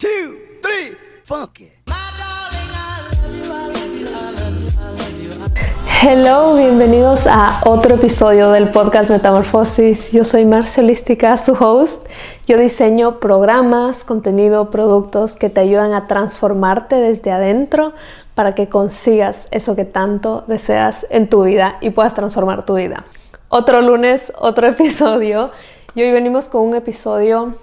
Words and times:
two, 0.00 0.38
three, 0.62 0.96
funky. 1.24 1.70
Hello, 6.02 6.54
bienvenidos 6.54 7.26
a 7.26 7.60
otro 7.66 7.96
episodio 7.96 8.50
del 8.50 8.70
podcast 8.70 9.10
Metamorfosis. 9.10 10.10
Yo 10.10 10.24
soy 10.24 10.46
Marcia 10.46 10.82
Holística, 10.82 11.36
su 11.36 11.52
host. 11.52 12.06
Yo 12.46 12.56
diseño 12.56 13.20
programas, 13.20 14.04
contenido, 14.04 14.70
productos 14.70 15.36
que 15.36 15.50
te 15.50 15.60
ayudan 15.60 15.92
a 15.92 16.06
transformarte 16.06 16.96
desde 16.96 17.30
adentro 17.30 17.92
para 18.34 18.54
que 18.54 18.70
consigas 18.70 19.48
eso 19.50 19.76
que 19.76 19.84
tanto 19.84 20.44
deseas 20.46 21.06
en 21.10 21.28
tu 21.28 21.44
vida 21.44 21.76
y 21.82 21.90
puedas 21.90 22.14
transformar 22.14 22.64
tu 22.64 22.76
vida. 22.76 23.04
Otro 23.50 23.82
lunes, 23.82 24.32
otro 24.38 24.66
episodio. 24.68 25.50
Y 25.94 26.04
hoy 26.04 26.12
venimos 26.12 26.48
con 26.48 26.62
un 26.62 26.74
episodio 26.74 27.54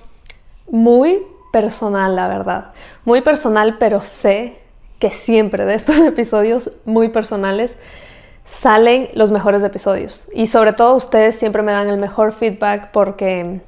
muy 0.70 1.26
personal, 1.62 2.16
la 2.16 2.28
verdad. 2.28 2.72
Muy 3.04 3.22
personal, 3.22 3.78
pero 3.80 4.02
sé 4.02 4.60
que 5.00 5.10
siempre 5.10 5.66
de 5.66 5.74
estos 5.74 5.98
episodios 6.14 6.72
muy 6.86 7.10
personales 7.10 7.78
salen 8.46 9.10
los 9.14 9.32
mejores 9.32 9.64
episodios. 9.64 10.26
Y 10.34 10.48
sobre 10.48 10.74
todo 10.74 10.96
ustedes 10.96 11.36
siempre 11.36 11.64
me 11.64 11.72
dan 11.72 11.90
el 11.90 12.00
mejor 12.00 12.32
feedback 12.32 12.92
porque 12.92 13.62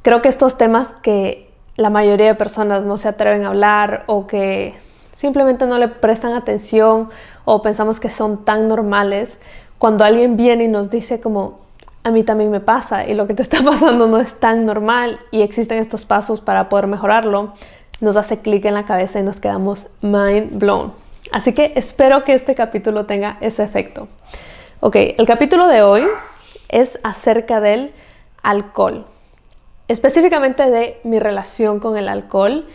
creo 0.00 0.22
que 0.22 0.28
estos 0.28 0.56
temas 0.56 0.94
que 1.02 1.50
la 1.76 1.90
mayoría 1.90 2.28
de 2.28 2.34
personas 2.34 2.86
no 2.86 2.96
se 2.96 3.08
atreven 3.08 3.44
a 3.44 3.48
hablar 3.48 4.04
o 4.06 4.26
que 4.26 4.74
simplemente 5.12 5.66
no 5.66 5.76
le 5.76 5.88
prestan 5.88 6.32
atención 6.32 7.10
o 7.44 7.60
pensamos 7.60 8.00
que 8.00 8.08
son 8.08 8.46
tan 8.46 8.66
normales, 8.66 9.38
cuando 9.78 10.04
alguien 10.04 10.38
viene 10.38 10.64
y 10.64 10.68
nos 10.68 10.88
dice 10.88 11.20
como, 11.20 11.60
a 12.04 12.10
mí 12.10 12.24
también 12.24 12.50
me 12.50 12.60
pasa 12.60 13.06
y 13.06 13.14
lo 13.14 13.26
que 13.26 13.34
te 13.34 13.42
está 13.42 13.62
pasando 13.64 14.06
no 14.06 14.18
es 14.18 14.40
tan 14.40 14.66
normal 14.66 15.20
y 15.30 15.42
existen 15.42 15.78
estos 15.78 16.04
pasos 16.04 16.40
para 16.40 16.68
poder 16.68 16.86
mejorarlo, 16.86 17.54
nos 18.00 18.16
hace 18.16 18.40
clic 18.40 18.64
en 18.64 18.74
la 18.74 18.84
cabeza 18.84 19.20
y 19.20 19.22
nos 19.22 19.40
quedamos 19.40 19.86
mind 20.00 20.58
blown. 20.58 20.92
Así 21.30 21.54
que 21.54 21.72
espero 21.76 22.24
que 22.24 22.34
este 22.34 22.54
capítulo 22.54 23.06
tenga 23.06 23.38
ese 23.40 23.62
efecto. 23.62 24.08
Ok, 24.80 24.96
el 24.96 25.26
capítulo 25.26 25.68
de 25.68 25.82
hoy 25.82 26.04
es 26.68 26.98
acerca 27.04 27.60
del 27.60 27.92
alcohol, 28.42 29.06
específicamente 29.86 30.68
de 30.68 31.00
mi 31.04 31.20
relación 31.20 31.78
con 31.78 31.96
el 31.96 32.08
alcohol. 32.08 32.66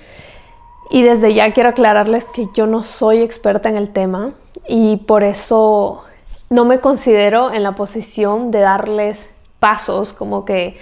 Y 0.90 1.04
desde 1.04 1.34
ya 1.34 1.52
quiero 1.52 1.70
aclararles 1.70 2.26
que 2.26 2.48
yo 2.54 2.66
no 2.66 2.82
soy 2.82 3.20
experta 3.20 3.68
en 3.68 3.76
el 3.76 3.90
tema 3.90 4.32
y 4.66 4.98
por 4.98 5.24
eso 5.24 6.06
no 6.50 6.66
me 6.66 6.80
considero 6.80 7.54
en 7.54 7.64
la 7.64 7.74
posición 7.74 8.52
de 8.52 8.60
darles 8.62 9.30
pasos 9.60 10.14
como 10.14 10.46
que 10.46 10.78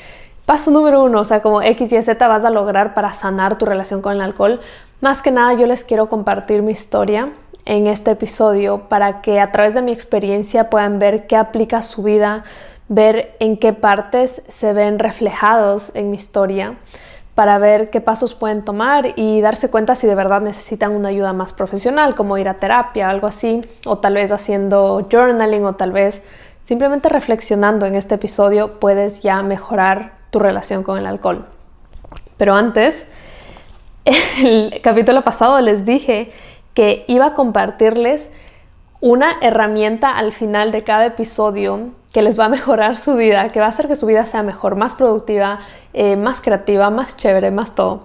paso 0.45 0.69
número 0.69 1.03
uno, 1.03 1.21
o 1.21 1.25
sea, 1.25 1.41
como 1.41 1.61
X 1.61 1.91
y 1.91 2.01
Z 2.01 2.27
vas 2.27 2.45
a 2.45 2.49
lograr 2.49 2.93
para 2.93 3.13
sanar 3.13 3.57
tu 3.57 3.65
relación 3.65 4.01
con 4.01 4.13
el 4.13 4.21
alcohol. 4.21 4.59
Más 5.01 5.21
que 5.21 5.31
nada 5.31 5.53
yo 5.53 5.65
les 5.65 5.83
quiero 5.83 6.07
compartir 6.07 6.61
mi 6.61 6.71
historia 6.71 7.31
en 7.65 7.87
este 7.87 8.11
episodio 8.11 8.87
para 8.87 9.21
que 9.21 9.39
a 9.39 9.51
través 9.51 9.73
de 9.73 9.81
mi 9.81 9.91
experiencia 9.91 10.69
puedan 10.69 10.99
ver 10.99 11.25
qué 11.25 11.35
aplica 11.35 11.77
a 11.77 11.81
su 11.81 12.03
vida, 12.03 12.43
ver 12.87 13.35
en 13.39 13.57
qué 13.57 13.73
partes 13.73 14.43
se 14.47 14.73
ven 14.73 14.99
reflejados 14.99 15.91
en 15.95 16.11
mi 16.11 16.17
historia 16.17 16.75
para 17.35 17.57
ver 17.57 17.89
qué 17.89 17.99
pasos 17.99 18.33
pueden 18.33 18.63
tomar 18.63 19.13
y 19.17 19.41
darse 19.41 19.69
cuenta 19.69 19.95
si 19.95 20.07
de 20.07 20.15
verdad 20.15 20.41
necesitan 20.41 20.95
una 20.95 21.09
ayuda 21.09 21.33
más 21.33 21.51
profesional, 21.51 22.15
como 22.15 22.37
ir 22.37 22.47
a 22.47 22.55
terapia, 22.55 23.09
algo 23.09 23.27
así, 23.27 23.61
o 23.85 23.97
tal 23.97 24.15
vez 24.15 24.31
haciendo 24.31 25.07
journaling 25.11 25.65
o 25.65 25.75
tal 25.75 25.91
vez 25.91 26.23
simplemente 26.63 27.09
reflexionando 27.09 27.85
en 27.85 27.95
este 27.95 28.15
episodio 28.15 28.79
puedes 28.79 29.21
ya 29.21 29.43
mejorar 29.43 30.13
tu 30.31 30.39
relación 30.39 30.81
con 30.81 30.97
el 30.97 31.05
alcohol. 31.05 31.45
Pero 32.37 32.55
antes, 32.55 33.05
el 34.43 34.79
capítulo 34.81 35.21
pasado 35.21 35.59
les 35.59 35.85
dije 35.85 36.31
que 36.73 37.03
iba 37.07 37.27
a 37.27 37.33
compartirles 37.33 38.29
una 39.05 39.37
herramienta 39.39 40.17
al 40.17 40.31
final 40.31 40.71
de 40.71 40.83
cada 40.83 41.05
episodio 41.05 41.91
que 42.11 42.23
les 42.23 42.39
va 42.39 42.45
a 42.45 42.49
mejorar 42.49 42.97
su 42.97 43.15
vida, 43.15 43.51
que 43.51 43.59
va 43.59 43.67
a 43.67 43.69
hacer 43.69 43.87
que 43.87 43.95
su 43.95 44.07
vida 44.07 44.25
sea 44.25 44.41
mejor, 44.41 44.75
más 44.77 44.95
productiva, 44.95 45.59
eh, 45.93 46.15
más 46.15 46.41
creativa, 46.41 46.89
más 46.89 47.15
chévere, 47.15 47.51
más 47.51 47.75
todo. 47.75 48.03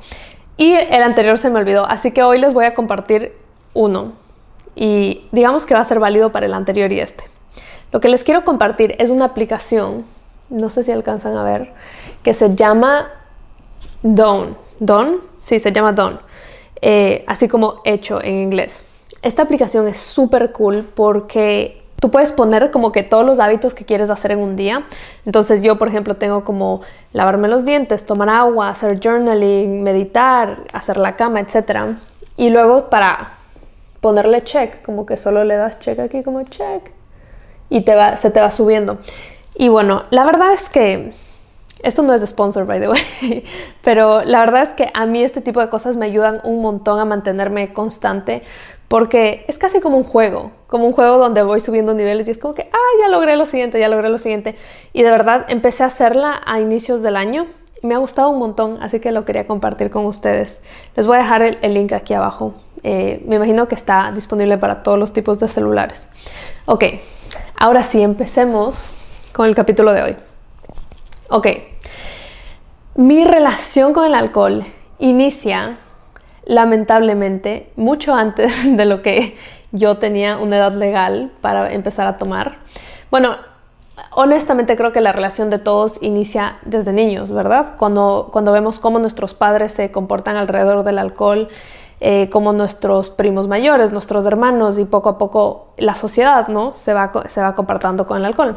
Y 0.59 0.75
el 0.75 1.03
anterior 1.03 1.39
se 1.39 1.49
me 1.49 1.59
olvidó, 1.59 1.87
así 1.87 2.13
que 2.13 2.23
hoy 2.23 2.39
les 2.39 2.53
voy 2.53 2.67
a 2.67 2.75
compartir 2.75 3.33
uno. 3.73 4.13
Y 4.77 5.27
digamos 5.33 5.65
que 5.65 5.73
va 5.73 5.81
a 5.81 5.85
ser 5.85 6.01
válido 6.01 6.33
para 6.33 6.45
el 6.45 6.53
anterior 6.53 6.93
y 6.93 7.01
este. 7.01 7.25
Lo 7.93 8.01
que 8.03 8.11
les 8.11 8.23
quiero 8.23 8.45
compartir 8.45 8.95
es 8.99 9.09
una 9.09 9.25
aplicación, 9.25 10.05
no 10.51 10.69
sé 10.69 10.83
si 10.83 10.93
alcanzan 10.93 11.35
a 11.35 11.43
ver, 11.43 11.73
que 12.23 12.35
se 12.35 12.55
llama 12.55 13.09
Don. 14.03 14.55
¿Don? 14.81 15.23
Sí, 15.41 15.61
se 15.61 15.73
llama 15.73 15.95
Don. 15.95 16.21
Eh, 16.83 17.25
así 17.27 17.49
como 17.49 17.81
hecho 17.87 18.23
en 18.23 18.35
inglés. 18.35 18.85
Esta 19.23 19.43
aplicación 19.43 19.87
es 19.89 19.99
súper 19.99 20.53
cool 20.53 20.89
porque 20.95 21.81
Tú 22.01 22.11
puedes 22.11 22.33
poner 22.33 22.71
como 22.71 22.93
que 22.93 23.03
todos 23.03 23.27
los 23.27 23.41
hábitos 23.41 23.75
que 23.75 23.85
quieres 23.85 24.09
hacer 24.09 24.33
en 24.33 24.39
un 24.39 24.57
día. 24.57 24.85
Entonces 25.27 25.63
yo, 25.63 25.77
por 25.77 25.89
ejemplo, 25.89 26.17
tengo 26.17 26.45
como 26.45 26.81
lavarme 27.13 27.47
los 27.47 27.67
dientes, 27.67 28.07
tomar 28.07 28.31
agua, 28.31 28.71
hacer 28.71 28.99
journaling, 29.01 29.83
meditar, 29.83 30.61
hacer 30.73 30.97
la 30.97 31.17
cama, 31.17 31.41
etc. 31.41 31.99
Y 32.39 32.49
luego 32.49 32.89
para 32.89 33.35
ponerle 34.01 34.43
check, 34.43 34.83
como 34.83 35.05
que 35.05 35.19
solo 35.19 35.45
le 35.45 35.57
das 35.57 35.79
check 35.79 35.99
aquí 35.99 36.23
como 36.23 36.43
check 36.45 36.91
y 37.69 37.83
te 37.83 37.95
va, 37.95 38.17
se 38.17 38.31
te 38.31 38.41
va 38.41 38.51
subiendo. 38.51 38.97
Y 39.55 39.69
bueno, 39.69 40.05
la 40.09 40.25
verdad 40.25 40.55
es 40.55 40.71
que 40.71 41.13
esto 41.83 42.03
no 42.03 42.15
es 42.15 42.23
de 42.23 42.27
sponsor, 42.27 42.65
by 42.65 42.81
the 42.81 42.89
way, 42.89 43.45
pero 43.85 44.23
la 44.23 44.41
verdad 44.41 44.63
es 44.63 44.71
que 44.71 44.91
a 44.95 45.05
mí 45.05 45.23
este 45.23 45.43
tipo 45.43 45.61
de 45.61 45.69
cosas 45.69 45.99
me 45.99 46.07
ayudan 46.07 46.41
un 46.45 46.63
montón 46.63 46.99
a 46.99 47.05
mantenerme 47.05 47.75
constante 47.75 48.43
porque 48.91 49.45
es 49.47 49.57
casi 49.57 49.79
como 49.79 49.97
un 49.97 50.03
juego, 50.03 50.51
como 50.67 50.85
un 50.85 50.93
juego 50.93 51.17
donde 51.17 51.45
voy 51.45 51.61
subiendo 51.61 51.95
niveles 51.95 52.27
y 52.27 52.33
es 52.33 52.39
como 52.39 52.55
que, 52.55 52.69
ah, 52.73 52.99
ya 53.01 53.07
logré 53.07 53.37
lo 53.37 53.47
siguiente, 53.47 53.79
ya 53.79 53.89
logré 53.89 54.09
lo 54.09 54.19
siguiente. 54.19 54.57
Y 54.93 55.05
de 55.05 55.13
verdad 55.13 55.47
empecé 55.47 55.85
a 55.85 55.87
hacerla 55.87 56.43
a 56.45 56.59
inicios 56.59 57.01
del 57.01 57.15
año 57.15 57.47
y 57.81 57.87
me 57.87 57.95
ha 57.95 57.99
gustado 57.99 58.31
un 58.31 58.41
montón, 58.41 58.79
así 58.83 58.99
que 58.99 59.13
lo 59.13 59.25
quería 59.25 59.47
compartir 59.47 59.91
con 59.91 60.07
ustedes. 60.07 60.61
Les 60.97 61.07
voy 61.07 61.19
a 61.19 61.21
dejar 61.21 61.41
el, 61.41 61.73
link 61.73 61.93
aquí 61.93 62.15
abajo. 62.15 62.55
Eh, 62.83 63.23
me 63.29 63.37
imagino 63.37 63.69
que 63.69 63.77
está 63.77 64.11
disponible 64.13 64.59
para 64.59 64.83
todos 64.83 64.99
los 64.99 65.13
tipos 65.13 65.39
de 65.39 65.47
celulares. 65.47 66.09
Ok, 66.67 66.83
ahora 67.61 67.85
sí, 67.85 68.03
empecemos 68.03 68.91
con 69.33 69.47
el 69.47 69.55
capítulo 69.55 69.93
de 69.93 70.03
hoy. 70.03 70.17
Ok, 71.29 71.47
mi 72.97 73.25
relación 73.25 73.93
con 73.93 74.05
el 74.05 74.15
alcohol 74.15 74.65
inicia 74.99 75.79
lamentablemente 76.51 77.71
mucho 77.77 78.13
antes 78.13 78.77
de 78.77 78.85
lo 78.85 79.03
que 79.03 79.37
yo 79.71 79.99
tenía 79.99 80.37
una 80.37 80.57
edad 80.57 80.75
legal 80.75 81.31
para 81.41 81.73
empezar 81.73 82.09
a 82.09 82.19
tomar. 82.19 82.59
Bueno, 83.09 83.37
honestamente 84.11 84.77
creo 84.77 84.91
que 84.91 85.01
la 85.01 85.13
relación 85.13 85.49
de 85.49 85.61
todos 85.61 85.99
inicia 86.03 86.59
desde 86.65 86.93
niños, 86.93 87.31
¿verdad? 87.31 87.77
Cuando, 87.79 88.31
cuando 88.33 88.51
vemos 88.51 88.81
cómo 88.81 88.99
nuestros 88.99 89.33
padres 89.33 89.71
se 89.73 89.93
comportan 89.93 90.35
alrededor 90.37 90.83
del 90.83 90.99
alcohol, 90.99 91.49
eh, 92.01 92.29
cómo 92.33 92.53
nuestros 92.53 93.11
primos 93.11 93.47
mayores, 93.47 93.93
nuestros 93.93 94.27
hermanos 94.27 94.77
y 94.81 94.85
poco 94.85 95.11
a 95.11 95.19
poco 95.19 95.69
la 95.77 95.95
sociedad, 95.95 96.49
¿no? 96.49 96.75
Se 96.75 96.95
va, 96.95 97.13
se 97.29 97.41
va 97.41 97.55
con 97.55 98.19
el 98.19 98.25
alcohol. 98.25 98.57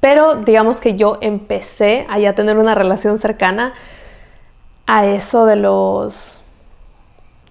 Pero 0.00 0.34
digamos 0.34 0.80
que 0.80 0.96
yo 0.96 1.16
empecé 1.22 2.06
a 2.10 2.18
ya 2.18 2.34
tener 2.34 2.58
una 2.58 2.74
relación 2.74 3.16
cercana 3.16 3.72
a 4.86 5.06
eso 5.06 5.46
de 5.46 5.56
los 5.56 6.41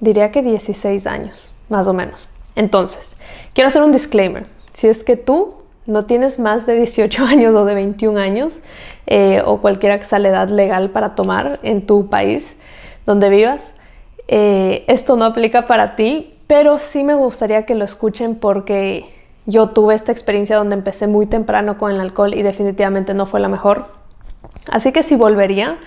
diría 0.02 0.32
que 0.32 0.42
16 0.42 1.08
años, 1.08 1.52
más 1.70 1.88
o 1.88 1.94
menos. 1.94 2.28
Entonces, 2.56 3.14
quiero 3.54 3.70
hacer 3.70 3.82
un 3.82 3.94
disclaimer. 3.94 4.46
Si 4.74 4.88
es 4.88 5.06
que 5.06 5.16
tú 5.16 5.54
no 5.86 6.06
tienes 6.06 6.40
más 6.40 6.66
de 6.66 6.76
18 6.76 7.24
años 7.26 7.56
o 7.56 7.64
de 7.64 7.74
21 7.76 8.20
años, 8.20 8.60
eh, 9.08 9.42
o 9.46 9.62
cualquiera 9.62 10.00
que 10.00 10.16
edad 10.16 10.50
legal 10.50 10.90
para 10.90 11.16
tomar 11.16 11.60
en 11.64 11.86
tu 11.86 12.08
país 12.10 12.56
donde 13.06 13.30
vivas, 13.30 13.72
eh, 14.28 14.84
esto 14.88 15.16
no 15.16 15.26
aplica 15.26 15.68
para 15.68 15.96
ti, 15.96 16.36
pero 16.48 16.80
sí 16.80 17.04
me 17.04 17.16
gustaría 17.16 17.66
que 17.66 17.76
lo 17.76 17.86
escuchen 17.86 18.36
porque 18.36 19.06
yo 19.46 19.70
tuve 19.70 19.96
esta 19.96 20.12
experiencia 20.12 20.56
donde 20.56 20.76
empecé 20.76 21.08
muy 21.08 21.26
temprano 21.26 21.78
con 21.78 21.92
el 21.92 22.00
alcohol 22.00 22.34
y 22.34 22.42
definitivamente 22.42 23.14
no 23.14 23.26
fue 23.26 23.40
la 23.40 23.50
mejor. 23.50 23.86
Así 24.70 24.92
que 24.92 25.04
si 25.04 25.16
volvería, 25.16 25.78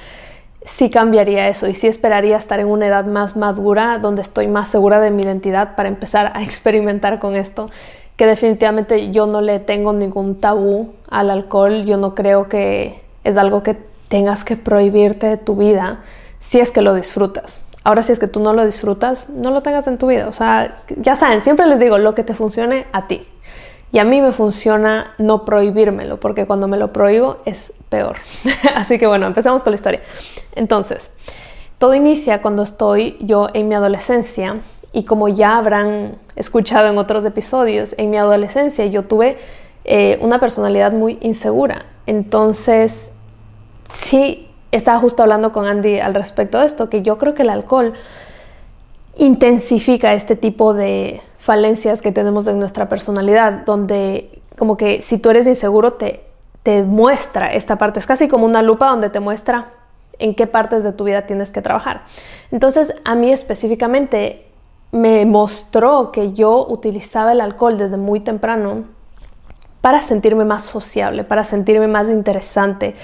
sí 0.65 0.91
cambiaría 0.91 1.49
eso 1.49 1.69
y 1.69 1.75
sí 1.75 1.87
esperaría 1.87 2.37
estar 2.37 2.59
en 2.59 2.69
una 2.69 2.87
edad 2.87 3.05
más 3.05 3.37
madura 3.37 3.99
donde 3.99 4.23
estoy 4.23 4.49
más 4.49 4.69
segura 4.69 5.01
de 5.01 5.11
mi 5.11 5.23
identidad 5.23 5.77
para 5.77 5.89
empezar 5.89 6.33
a 6.35 6.43
experimentar 6.45 7.19
con 7.19 7.37
esto 7.37 7.71
que 8.17 8.27
definitivamente 8.27 9.11
yo 9.11 9.27
no 9.27 9.41
le 9.41 9.59
tengo 9.59 9.93
ningún 9.93 10.37
tabú 10.37 10.95
al 11.11 11.31
alcohol. 11.31 11.85
Yo 11.85 11.97
no 11.97 12.15
creo 12.15 12.49
que 12.49 13.03
es 13.25 13.37
algo 13.37 13.65
que 13.65 13.77
tengas 14.09 14.45
que 14.45 14.57
prohibirte 14.57 15.27
de 15.27 15.37
tu 15.37 15.57
vida 15.57 16.01
si 16.39 16.61
es 16.61 16.71
que 16.71 16.81
lo 16.81 16.95
disfrutas. 16.95 17.59
Ahora 17.83 18.03
si 18.03 18.13
es 18.13 18.19
que 18.19 18.29
tú 18.29 18.41
no 18.41 18.53
lo 18.53 18.65
disfrutas 18.65 19.29
no 19.29 19.51
lo 19.51 19.63
tengas 19.63 19.87
en 19.89 19.99
tu 19.99 20.07
vida. 20.07 20.29
O 20.29 20.33
sea 20.33 20.77
ya 20.97 21.17
saben 21.17 21.41
siempre 21.41 21.67
les 21.67 21.81
digo 21.81 21.99
lo 21.99 22.15
que 22.15 22.23
te 22.23 22.35
funcione 22.35 22.87
a 22.93 23.09
ti 23.09 23.27
y 23.95 24.01
a 24.01 24.05
mí 24.05 24.21
me 24.21 24.33
funciona 24.33 25.15
no 25.19 25.45
prohibírmelo, 25.45 26.19
porque 26.19 26.47
cuando 26.47 26.67
me 26.67 26.77
lo 26.77 26.93
prohíbo 26.93 27.37
es 27.45 27.73
peor. 27.91 28.17
Así 28.75 28.99
que 28.99 29.07
bueno, 29.07 29.25
empezamos 29.25 29.63
con 29.63 29.71
la 29.71 29.77
historia. 29.77 30.01
Entonces, 30.57 31.13
todo 31.79 31.95
inicia 31.95 32.43
cuando 32.43 32.65
estoy 32.65 33.17
yo 33.21 33.47
en 33.55 33.69
mi 33.69 33.77
adolescencia 33.77 34.57
y 34.93 35.05
como 35.05 35.29
ya 35.29 35.57
habrán 35.57 36.17
escuchado 36.35 36.89
en 36.89 36.99
otros 36.99 37.25
episodios, 37.25 37.95
en 37.97 38.11
mi 38.11 38.17
adolescencia 38.17 38.85
yo 38.87 39.05
tuve 39.05 39.39
eh, 39.85 40.19
una 40.21 40.41
personalidad 40.41 40.91
muy 40.91 41.19
insegura. 41.21 41.85
Entonces, 42.07 43.11
sí, 43.93 44.49
estaba 44.73 44.99
justo 44.99 45.23
hablando 45.23 45.53
con 45.53 45.67
Andy 45.67 46.01
al 46.01 46.17
respecto 46.17 46.59
de 46.59 46.67
esto, 46.67 46.91
que 46.91 47.03
yo 47.03 47.17
creo 47.17 47.35
que 47.35 47.43
el 47.43 47.51
alcohol 47.51 47.93
intensifica 49.17 50.15
este 50.15 50.35
tipo 50.35 50.75
de 50.75 51.23
falencias 51.45 52.01
que 52.01 52.11
tenemos 52.11 52.49
en 52.49 52.59
nuestra 52.59 52.89
personalidad, 52.89 53.67
donde 53.67 54.41
como 54.57 54.79
que 54.79 55.03
si 55.03 55.19
tú 55.19 55.29
eres 55.29 55.47
inseguro 55.47 55.93
te, 55.93 56.25
te 56.63 56.83
muestra 56.83 57.49
esta 57.49 57.77
parte, 57.77 57.99
es 57.99 58.07
casi 58.07 58.29
como 58.29 58.47
una 58.47 58.63
lupa 58.63 58.89
donde 58.89 59.11
te 59.11 59.21
muestra 59.21 59.73
en 60.19 60.35
qué 60.35 60.47
partes 60.47 60.85
de 60.85 60.93
tu 60.93 61.05
vida 61.05 61.27
tienes 61.27 61.51
que 61.51 61.61
trabajar. 61.61 62.05
Entonces, 62.51 62.95
a 63.05 63.15
mí 63.15 63.31
específicamente 63.31 64.47
me 64.91 65.27
mostró 65.27 66.13
que 66.13 66.33
yo 66.33 66.67
utilizaba 66.67 67.33
el 67.33 67.43
alcohol 67.43 67.77
desde 67.77 67.99
muy 67.99 68.21
temprano 68.21 68.85
para 69.83 70.01
sentirme 70.01 70.47
más 70.47 70.63
sociable, 70.63 71.25
para 71.25 71.45
sentirme 71.45 71.89
más 71.89 72.09
interesante, 72.09 72.95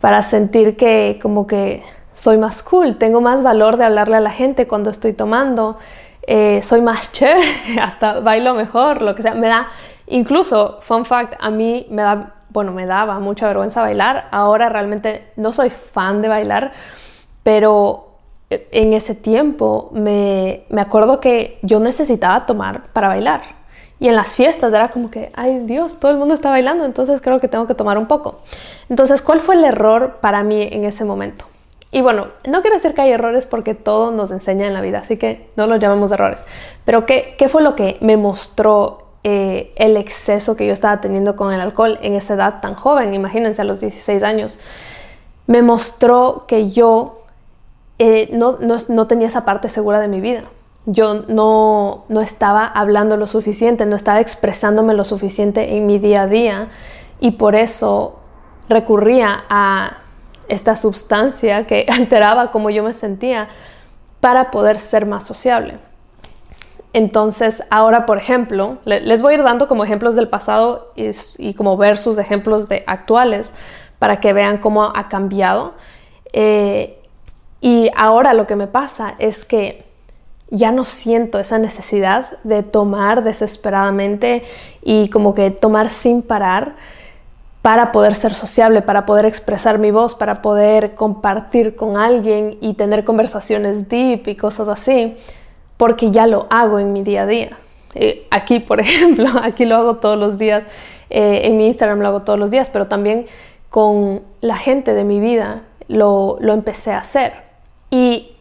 para 0.00 0.22
sentir 0.22 0.76
que 0.76 1.20
como 1.22 1.46
que 1.46 1.84
soy 2.12 2.36
más 2.36 2.64
cool, 2.64 2.96
tengo 2.96 3.20
más 3.20 3.44
valor 3.44 3.76
de 3.76 3.84
hablarle 3.84 4.16
a 4.16 4.20
la 4.20 4.32
gente 4.32 4.66
cuando 4.66 4.90
estoy 4.90 5.12
tomando, 5.12 5.76
eh, 6.26 6.60
soy 6.62 6.80
más 6.82 7.12
chévere, 7.12 7.46
hasta 7.80 8.20
bailo 8.20 8.54
mejor, 8.54 9.02
lo 9.02 9.14
que 9.14 9.22
sea. 9.22 9.34
Me 9.34 9.48
da, 9.48 9.68
incluso, 10.06 10.78
fun 10.80 11.04
fact, 11.04 11.34
a 11.38 11.50
mí 11.50 11.86
me 11.90 12.02
da, 12.02 12.34
bueno, 12.50 12.72
me 12.72 12.86
daba 12.86 13.20
mucha 13.20 13.46
vergüenza 13.46 13.80
bailar. 13.80 14.28
Ahora 14.32 14.68
realmente 14.68 15.30
no 15.36 15.52
soy 15.52 15.70
fan 15.70 16.22
de 16.22 16.28
bailar, 16.28 16.72
pero 17.42 18.16
eh, 18.50 18.68
en 18.72 18.92
ese 18.92 19.14
tiempo 19.14 19.90
me, 19.92 20.64
me 20.68 20.80
acuerdo 20.80 21.20
que 21.20 21.58
yo 21.62 21.78
necesitaba 21.80 22.44
tomar 22.44 22.88
para 22.92 23.08
bailar. 23.08 23.42
Y 23.98 24.08
en 24.08 24.16
las 24.16 24.34
fiestas 24.34 24.74
era 24.74 24.88
como 24.88 25.10
que, 25.10 25.32
ay 25.34 25.60
Dios, 25.60 25.98
todo 25.98 26.10
el 26.10 26.18
mundo 26.18 26.34
está 26.34 26.50
bailando, 26.50 26.84
entonces 26.84 27.22
creo 27.22 27.40
que 27.40 27.48
tengo 27.48 27.66
que 27.66 27.74
tomar 27.74 27.96
un 27.96 28.06
poco. 28.06 28.40
Entonces, 28.90 29.22
¿cuál 29.22 29.40
fue 29.40 29.54
el 29.54 29.64
error 29.64 30.18
para 30.20 30.42
mí 30.42 30.68
en 30.70 30.84
ese 30.84 31.04
momento? 31.04 31.46
Y 31.96 32.02
bueno, 32.02 32.26
no 32.46 32.60
quiero 32.60 32.76
decir 32.76 32.92
que 32.92 33.00
hay 33.00 33.12
errores 33.12 33.46
porque 33.46 33.74
todo 33.74 34.10
nos 34.10 34.30
enseña 34.30 34.66
en 34.66 34.74
la 34.74 34.82
vida, 34.82 34.98
así 34.98 35.16
que 35.16 35.48
no 35.56 35.66
los 35.66 35.80
llamemos 35.80 36.12
errores. 36.12 36.44
Pero 36.84 37.06
¿qué, 37.06 37.36
qué 37.38 37.48
fue 37.48 37.62
lo 37.62 37.74
que 37.74 37.96
me 38.02 38.18
mostró 38.18 39.06
eh, 39.24 39.72
el 39.76 39.96
exceso 39.96 40.56
que 40.56 40.66
yo 40.66 40.74
estaba 40.74 41.00
teniendo 41.00 41.36
con 41.36 41.54
el 41.54 41.60
alcohol 41.62 41.98
en 42.02 42.12
esa 42.12 42.34
edad 42.34 42.60
tan 42.60 42.74
joven? 42.74 43.14
Imagínense 43.14 43.62
a 43.62 43.64
los 43.64 43.80
16 43.80 44.22
años. 44.24 44.58
Me 45.46 45.62
mostró 45.62 46.44
que 46.46 46.68
yo 46.68 47.22
eh, 47.98 48.28
no, 48.30 48.58
no, 48.60 48.76
no 48.88 49.06
tenía 49.06 49.28
esa 49.28 49.46
parte 49.46 49.70
segura 49.70 49.98
de 49.98 50.08
mi 50.08 50.20
vida 50.20 50.42
yo 50.84 51.24
no, 51.28 52.04
no, 52.10 52.20
estaba 52.20 52.64
hablando 52.66 53.16
lo 53.16 53.26
suficiente, 53.26 53.86
no 53.86 53.96
estaba 53.96 54.20
expresándome 54.20 54.92
lo 54.92 55.04
suficiente 55.04 55.78
en 55.78 55.86
mi 55.86 55.98
día 55.98 56.22
a 56.22 56.26
día 56.28 56.68
y 57.20 57.32
por 57.32 57.56
eso 57.56 58.20
recurría 58.68 59.44
a 59.48 60.02
esta 60.48 60.76
sustancia 60.76 61.66
que 61.66 61.86
alteraba 61.92 62.50
cómo 62.50 62.70
yo 62.70 62.82
me 62.82 62.92
sentía 62.92 63.48
para 64.20 64.50
poder 64.50 64.78
ser 64.78 65.06
más 65.06 65.24
sociable. 65.24 65.78
Entonces, 66.92 67.62
ahora, 67.68 68.06
por 68.06 68.16
ejemplo, 68.16 68.78
les 68.86 69.20
voy 69.20 69.34
a 69.34 69.36
ir 69.36 69.42
dando 69.42 69.68
como 69.68 69.84
ejemplos 69.84 70.14
del 70.14 70.28
pasado 70.28 70.92
y, 70.96 71.52
como 71.52 71.76
ver 71.76 71.98
sus 71.98 72.16
ejemplos 72.16 72.68
de 72.68 72.84
actuales 72.86 73.52
para 73.98 74.18
que 74.18 74.32
vean 74.32 74.58
cómo 74.58 74.84
ha 74.84 75.08
cambiado. 75.08 75.74
Eh, 76.32 76.98
y 77.60 77.90
ahora 77.96 78.32
lo 78.32 78.46
que 78.46 78.56
me 78.56 78.66
pasa 78.66 79.14
es 79.18 79.44
que 79.44 79.84
ya 80.48 80.72
no 80.72 80.84
siento 80.84 81.38
esa 81.38 81.58
necesidad 81.58 82.38
de 82.44 82.62
tomar 82.62 83.22
desesperadamente 83.22 84.44
y 84.82 85.10
como 85.10 85.34
que 85.34 85.50
tomar 85.50 85.90
sin 85.90 86.22
parar 86.22 86.76
para 87.66 87.90
poder 87.90 88.14
ser 88.14 88.32
sociable, 88.32 88.80
para 88.80 89.06
poder 89.06 89.26
expresar 89.26 89.80
mi 89.80 89.90
voz, 89.90 90.14
para 90.14 90.40
poder 90.40 90.94
compartir 90.94 91.74
con 91.74 91.96
alguien 91.96 92.58
y 92.60 92.74
tener 92.74 93.04
conversaciones 93.04 93.88
deep 93.88 94.28
y 94.28 94.36
cosas 94.36 94.68
así, 94.68 95.16
porque 95.76 96.12
ya 96.12 96.28
lo 96.28 96.46
hago 96.48 96.78
en 96.78 96.92
mi 96.92 97.02
día 97.02 97.22
a 97.22 97.26
día. 97.26 97.58
Eh, 97.96 98.24
aquí, 98.30 98.60
por 98.68 98.78
ejemplo, 98.78 99.26
aquí 99.42 99.64
lo 99.64 99.74
hago 99.74 99.96
todos 99.96 100.16
los 100.16 100.38
días, 100.38 100.62
eh, 101.10 101.40
en 101.42 101.56
mi 101.56 101.66
Instagram 101.66 101.98
lo 101.98 102.06
hago 102.06 102.22
todos 102.22 102.38
los 102.38 102.52
días, 102.52 102.70
pero 102.70 102.86
también 102.86 103.26
con 103.68 104.22
la 104.40 104.56
gente 104.56 104.94
de 104.94 105.02
mi 105.02 105.18
vida 105.18 105.64
lo, 105.88 106.36
lo 106.38 106.52
empecé 106.52 106.92
a 106.92 106.98
hacer. 106.98 107.32
Y 107.90 108.36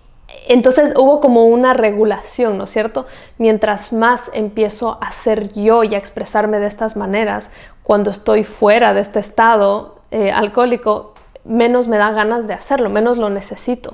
entonces 0.48 0.94
hubo 0.96 1.20
como 1.20 1.46
una 1.46 1.74
regulación, 1.74 2.60
¿no 2.60 2.66
es 2.66 2.70
cierto? 2.70 3.08
Mientras 3.40 3.92
más 3.92 4.30
empiezo 4.34 5.00
a 5.02 5.12
ser 5.12 5.52
yo 5.54 5.84
y 5.84 5.96
a 5.96 5.98
expresarme 5.98 6.60
de 6.60 6.68
estas 6.68 6.96
maneras, 6.96 7.50
cuando 7.86 8.10
estoy 8.10 8.44
fuera 8.44 8.96
de 8.96 9.02
este 9.02 9.20
estado 9.20 10.00
eh, 10.10 10.32
alcohólico, 10.32 11.14
menos 11.44 11.88
me 11.88 12.00
da 12.00 12.10
ganas 12.10 12.48
de 12.48 12.56
hacerlo, 12.56 12.90
menos 12.90 13.20
lo 13.20 13.30
necesito. 13.30 13.94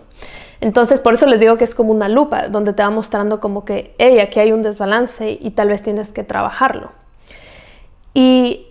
Entonces, 0.61 1.01
por 1.01 1.15
eso 1.15 1.25
les 1.25 1.41
digo 1.41 1.57
que 1.57 1.65
es 1.65 1.75
como 1.75 1.91
una 1.91 2.07
lupa, 2.07 2.47
donde 2.47 2.71
te 2.71 2.83
va 2.83 2.89
mostrando 2.89 3.41
como 3.41 3.65
que, 3.65 3.93
hey, 3.97 4.19
aquí 4.19 4.39
hay 4.39 4.53
un 4.53 4.61
desbalance 4.61 5.37
y 5.41 5.51
tal 5.51 5.67
vez 5.67 5.83
tienes 5.83 6.13
que 6.13 6.23
trabajarlo. 6.23 6.91
Y 8.13 8.67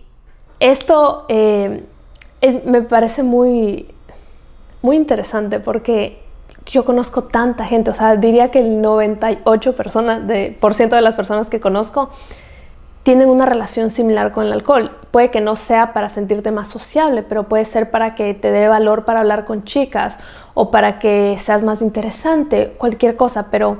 esto 0.59 1.25
eh, 1.29 1.83
me 2.65 2.81
parece 2.81 3.21
muy, 3.21 3.93
muy 4.81 4.95
interesante 4.95 5.59
porque 5.59 6.19
yo 6.65 6.83
conozco 6.83 7.25
tanta 7.25 7.65
gente, 7.65 7.91
o 7.91 7.93
sea, 7.93 8.15
diría 8.15 8.49
que 8.49 8.57
el 8.57 8.81
98% 8.81 9.75
personas 9.75 10.25
de, 10.25 10.57
por 10.59 10.73
ciento 10.73 10.95
de 10.95 11.03
las 11.03 11.13
personas 11.13 11.47
que 11.47 11.59
conozco 11.59 12.09
tienen 13.03 13.29
una 13.29 13.45
relación 13.45 13.89
similar 13.89 14.31
con 14.31 14.45
el 14.45 14.53
alcohol. 14.53 14.91
Puede 15.11 15.31
que 15.31 15.41
no 15.41 15.55
sea 15.55 15.93
para 15.93 16.09
sentirte 16.09 16.51
más 16.51 16.67
sociable, 16.67 17.23
pero 17.23 17.43
puede 17.43 17.65
ser 17.65 17.89
para 17.89 18.15
que 18.15 18.33
te 18.33 18.51
dé 18.51 18.67
valor 18.67 19.05
para 19.05 19.21
hablar 19.21 19.45
con 19.45 19.63
chicas 19.63 20.19
o 20.53 20.71
para 20.71 20.99
que 20.99 21.35
seas 21.39 21.63
más 21.63 21.81
interesante, 21.81 22.73
cualquier 22.77 23.15
cosa, 23.15 23.47
pero 23.49 23.77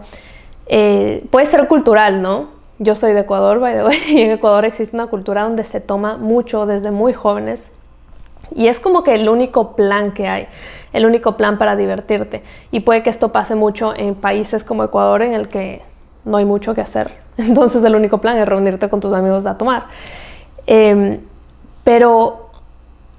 eh, 0.66 1.26
puede 1.30 1.46
ser 1.46 1.68
cultural, 1.68 2.22
¿no? 2.22 2.50
Yo 2.80 2.96
soy 2.96 3.14
de 3.14 3.20
Ecuador, 3.20 3.60
by 3.60 3.74
the 3.76 3.84
way, 3.84 3.98
y 4.08 4.22
en 4.22 4.32
Ecuador 4.32 4.66
existe 4.66 4.96
una 4.96 5.08
cultura 5.08 5.44
donde 5.44 5.64
se 5.64 5.80
toma 5.82 6.18
mucho 6.18 6.66
desde 6.66 6.90
muy 6.90 7.14
jóvenes 7.14 7.72
y 8.54 8.68
es 8.68 8.80
como 8.80 9.04
que 9.04 9.16
el 9.16 9.30
único 9.30 9.76
plan 9.76 10.12
que 10.12 10.28
hay, 10.28 10.48
el 10.94 11.06
único 11.06 11.38
plan 11.38 11.58
para 11.58 11.76
divertirte. 11.76 12.44
Y 12.72 12.82
puede 12.82 13.04
que 13.04 13.10
esto 13.10 13.32
pase 13.32 13.56
mucho 13.56 13.94
en 13.96 14.16
países 14.16 14.64
como 14.64 14.84
Ecuador 14.84 15.22
en 15.22 15.34
el 15.34 15.48
que 15.48 15.82
no 16.26 16.38
hay 16.38 16.46
mucho 16.46 16.74
que 16.74 16.82
hacer. 16.82 17.21
Entonces 17.38 17.84
el 17.84 17.96
único 17.96 18.20
plan 18.20 18.38
es 18.38 18.48
reunirte 18.48 18.90
con 18.90 19.00
tus 19.00 19.14
amigos 19.14 19.46
a 19.46 19.58
tomar. 19.58 19.86
Em, 20.68 21.20
pero 21.84 22.50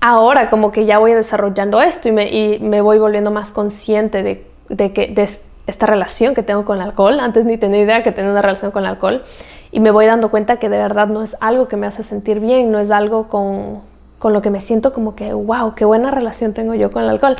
ahora 0.00 0.50
como 0.50 0.72
que 0.72 0.84
ya 0.84 0.98
voy 0.98 1.12
desarrollando 1.12 1.80
esto 1.80 2.08
y 2.08 2.12
me, 2.12 2.80
voy 2.80 2.98
volviendo 2.98 3.30
más 3.30 3.52
consciente 3.52 4.22
de, 4.22 4.92
que, 4.92 5.28
esta 5.66 5.86
relación 5.86 6.34
que 6.34 6.42
tengo 6.42 6.64
con 6.64 6.78
el 6.78 6.82
alcohol. 6.82 7.20
Antes 7.20 7.44
ni 7.44 7.56
tenía 7.56 7.80
idea 7.80 8.02
que 8.02 8.12
tenía 8.12 8.30
una 8.30 8.42
relación 8.42 8.70
con 8.70 8.84
el 8.84 8.90
alcohol. 8.90 9.22
Y 9.70 9.80
me 9.80 9.90
voy 9.90 10.06
dando 10.06 10.30
cuenta 10.30 10.58
que 10.58 10.68
de 10.68 10.76
verdad 10.76 11.06
no 11.08 11.22
es 11.22 11.36
algo 11.40 11.68
que 11.68 11.76
me 11.76 11.86
hace 11.86 12.02
sentir 12.02 12.40
bien, 12.40 12.70
no 12.70 12.78
es 12.78 12.90
algo 12.90 13.28
con, 13.28 13.80
con 14.18 14.32
lo 14.32 14.42
que 14.42 14.50
me 14.50 14.60
siento 14.60 14.92
como 14.92 15.14
que, 15.14 15.32
wow, 15.32 15.74
qué 15.74 15.84
buena 15.84 16.10
relación 16.10 16.52
tengo 16.52 16.74
yo 16.74 16.90
con 16.90 17.04
el 17.04 17.08
alcohol. 17.08 17.36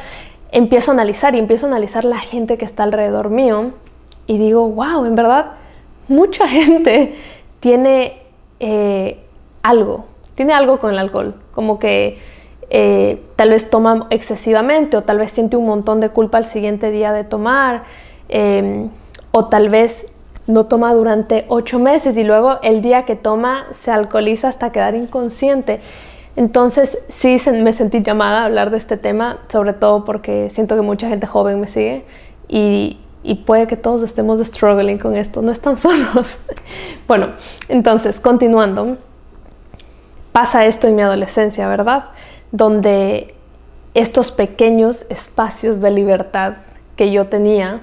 Empiezo 0.50 0.93
a 0.93 0.95
analizar 0.95 1.35
y 1.35 1.38
empiezo 1.38 1.67
a 1.67 1.69
analizar 1.71 2.05
la 2.05 2.19
gente 2.19 2.59
que 2.59 2.64
está 2.64 2.85
alrededor 2.85 3.29
mío 3.29 3.73
y 4.26 4.38
digo, 4.38 4.69
wow, 4.69 5.05
en 5.05 5.14
verdad, 5.14 5.52
mucha 6.12 6.47
gente 6.59 7.14
tiene 7.61 8.21
eh, 8.61 9.19
algo, 9.62 10.04
tiene 10.35 10.52
algo 10.52 10.78
con 10.78 10.90
el 10.90 10.99
alcohol, 10.99 11.35
como 11.52 11.78
que 11.78 12.19
eh, 12.71 13.21
tal 13.37 13.50
vez 13.50 13.69
toma 13.69 14.07
excesivamente 14.11 14.97
o 14.97 15.02
tal 15.02 15.19
vez 15.19 15.31
siente 15.31 15.57
un 15.57 15.66
montón 15.66 16.00
de 16.00 16.09
culpa 16.09 16.38
al 16.38 16.45
siguiente 16.45 16.90
día 16.90 17.12
de 17.12 17.25
tomar 17.25 17.85
em, 18.28 18.88
o 19.31 19.47
tal 19.47 19.69
vez 19.69 20.07
no 20.47 20.66
toma 20.66 20.95
durante 20.95 21.45
ocho 21.49 21.78
meses 21.78 22.16
y 22.16 22.25
luego 22.25 22.59
el 22.62 22.83
día 22.83 23.04
que 23.04 23.14
toma 23.14 23.66
se 23.73 23.90
alcoholiza 23.90 24.49
hasta 24.49 24.73
quedar 24.73 24.95
inconsciente. 24.95 25.81
Entonces 26.35 26.99
sí 27.09 27.37
me 27.52 27.73
sentí 27.73 28.02
llamada 28.02 28.40
a 28.40 28.45
hablar 28.47 28.71
de 28.71 28.78
este 28.78 28.97
tema, 28.97 29.40
sobre 29.49 29.75
todo 29.75 30.04
porque 30.04 30.49
siento 30.50 30.75
que 30.75 30.83
mucha 30.83 31.09
gente 31.09 31.26
joven 31.26 31.61
me 31.61 31.66
sigue 31.66 32.04
y, 32.49 32.99
puede 33.47 33.67
que 33.67 33.76
todos 33.76 34.02
estemos 34.02 34.41
struggling 34.41 34.99
con 34.99 35.17
esto, 35.17 35.43
no 35.43 35.52
están 35.52 35.76
solos. 35.79 36.38
bueno, 37.07 37.31
entonces, 37.69 38.21
continuando, 38.21 38.99
pasa 40.33 40.64
esto 40.64 40.88
en 40.88 40.97
mi 40.97 41.02
adolescencia, 41.02 41.69
¿verdad? 41.69 42.07
Donde 42.50 43.35
estos 43.95 44.31
pequeños 44.31 45.05
espacios 45.09 45.81
de 45.81 45.91
libertad 45.91 46.55
que 46.97 47.12
yo 47.12 47.26
tenía 47.26 47.81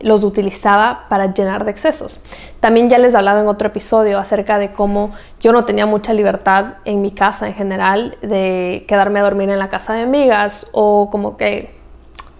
los 0.00 0.22
utilizaba 0.22 1.06
para 1.08 1.32
llenar 1.32 1.64
de 1.64 1.70
excesos. 1.70 2.20
También 2.60 2.90
ya 2.90 2.98
les 2.98 3.14
he 3.14 3.16
hablado 3.16 3.40
en 3.40 3.48
otro 3.48 3.68
episodio 3.68 4.18
acerca 4.18 4.58
de 4.58 4.70
cómo 4.70 5.12
yo 5.40 5.52
no 5.52 5.64
tenía 5.64 5.86
mucha 5.86 6.12
libertad 6.12 6.74
en 6.84 7.00
mi 7.00 7.10
casa 7.10 7.46
en 7.46 7.54
general, 7.54 8.18
de 8.20 8.84
quedarme 8.86 9.20
a 9.20 9.22
dormir 9.22 9.48
en 9.48 9.58
la 9.58 9.70
casa 9.70 9.94
de 9.94 10.02
amigas 10.02 10.66
o 10.72 11.08
como 11.10 11.36
que 11.38 11.74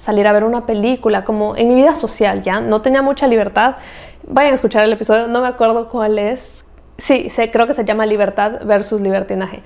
salir 0.04 0.26
a 0.26 0.32
ver 0.32 0.44
una 0.44 0.66
película, 0.66 1.25
como 1.25 1.56
en 1.56 1.68
mi 1.68 1.76
vida 1.76 1.94
social, 1.94 2.42
¿ya? 2.42 2.61
No 2.61 2.82
tenía 2.82 3.00
mucha 3.00 3.26
libertad. 3.26 3.76
Vayan 4.28 4.52
a 4.52 4.54
escuchar 4.54 4.84
el 4.84 4.92
episodio, 4.92 5.28
no 5.28 5.40
me 5.40 5.49
acuerdo 5.49 5.88
cuál 5.88 6.18
es. 6.18 6.62
Sí, 6.99 7.30
sé, 7.30 7.50
creo 7.50 7.66
que 7.66 7.73
se 7.73 7.87
llama 7.87 8.04
Libertad 8.04 8.66
versus 8.66 9.00
Libertinaje. 9.00 9.62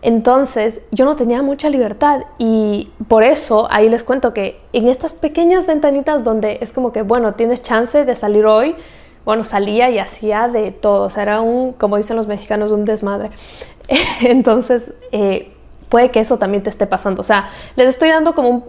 Entonces 0.00 0.82
yo 0.92 1.04
no 1.04 1.16
tenía 1.16 1.42
mucha 1.42 1.68
libertad 1.68 2.22
y 2.38 2.90
por 3.08 3.24
eso 3.24 3.66
ahí 3.72 3.88
les 3.88 4.04
cuento 4.04 4.32
que 4.32 4.60
en 4.72 4.86
estas 4.86 5.14
pequeñas 5.14 5.66
ventanitas 5.66 6.22
donde 6.22 6.58
es 6.60 6.72
como 6.72 6.92
que, 6.92 7.02
bueno, 7.02 7.34
tienes 7.34 7.62
chance 7.62 8.04
de 8.04 8.14
salir 8.14 8.46
hoy, 8.46 8.76
bueno, 9.24 9.42
salía 9.42 9.90
y 9.90 9.98
hacía 9.98 10.46
de 10.46 10.70
todo, 10.70 11.06
o 11.06 11.10
sea, 11.10 11.24
era 11.24 11.40
un, 11.40 11.72
como 11.72 11.96
dicen 11.96 12.16
los 12.16 12.28
mexicanos, 12.28 12.70
un 12.70 12.84
desmadre. 12.84 13.30
Entonces, 14.22 14.92
eh, 15.10 15.52
puede 15.88 16.12
que 16.12 16.20
eso 16.20 16.38
también 16.38 16.62
te 16.62 16.70
esté 16.70 16.86
pasando. 16.86 17.20
O 17.20 17.24
sea, 17.24 17.50
les 17.74 17.88
estoy 17.88 18.10
dando 18.10 18.34
como, 18.34 18.66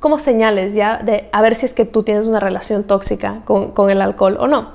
como 0.00 0.18
señales 0.18 0.74
ya 0.74 0.98
de 0.98 1.28
a 1.32 1.40
ver 1.40 1.54
si 1.54 1.66
es 1.66 1.74
que 1.74 1.84
tú 1.84 2.02
tienes 2.02 2.26
una 2.26 2.40
relación 2.40 2.84
tóxica 2.84 3.42
con, 3.44 3.90
el 3.90 4.00
alcohol 4.00 4.36
o 4.40 4.46
no. 4.46 4.70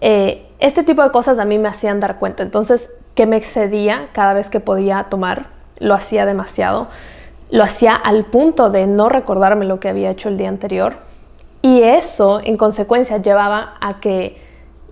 Eh, 0.00 0.46
este 0.58 0.84
tipo 0.84 1.02
de 1.02 1.10
cosas 1.10 1.38
a 1.38 1.44
mí 1.44 1.58
me 1.58 1.68
hacían 1.68 2.00
dar 2.00 2.18
cuenta. 2.18 2.42
Entonces, 2.42 2.90
que 3.14 3.26
me 3.26 3.36
excedía 3.36 4.08
cada 4.12 4.32
vez 4.34 4.48
que 4.48 4.60
podía 4.60 5.06
tomar, 5.10 5.46
lo 5.78 5.94
hacía 5.94 6.24
demasiado. 6.24 6.88
Lo 7.50 7.64
hacía 7.64 7.94
al 7.94 8.24
punto 8.24 8.70
de 8.70 8.86
no 8.86 9.08
recordarme 9.08 9.64
lo 9.64 9.80
que 9.80 9.88
había 9.88 10.10
hecho 10.10 10.28
el 10.28 10.38
día 10.38 10.48
anterior. 10.48 10.96
Y 11.60 11.82
eso, 11.82 12.40
en 12.42 12.56
consecuencia, 12.56 13.18
llevaba 13.18 13.74
a 13.80 14.00
que 14.00 14.40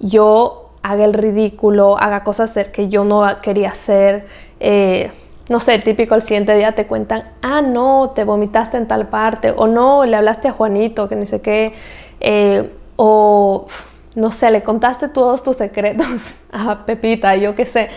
yo 0.01 0.71
haga 0.83 1.05
el 1.05 1.15
ridículo, 1.15 1.99
haga 1.99 2.25
cosas 2.25 2.57
que 2.73 2.89
yo 2.89 3.05
no 3.05 3.25
quería 3.43 3.71
hacer. 3.71 4.27
Eh, 4.61 5.11
no 5.51 5.59
sé, 5.59 5.81
típico 5.81 6.15
el 6.15 6.23
siguiente 6.23 6.55
día 6.55 6.77
te 6.77 6.87
cuentan, 6.87 7.25
ah, 7.43 7.61
no, 7.61 8.13
te 8.15 8.23
vomitaste 8.23 8.77
en 8.77 8.87
tal 8.87 9.09
parte, 9.09 9.53
o 9.57 9.67
no, 9.67 10.05
le 10.05 10.15
hablaste 10.15 10.47
a 10.47 10.53
Juanito, 10.53 11.09
que 11.09 11.17
ni 11.17 11.27
sé 11.27 11.41
qué, 11.41 11.73
eh, 12.21 12.73
o 12.95 13.67
no 14.15 14.31
sé, 14.31 14.53
le 14.53 14.63
contaste 14.63 15.09
todos 15.09 15.43
tus 15.43 15.57
secretos 15.57 16.43
a 16.53 16.87
Pepita, 16.87 17.35
yo 17.35 17.57
qué 17.57 17.67
sé. 17.67 17.89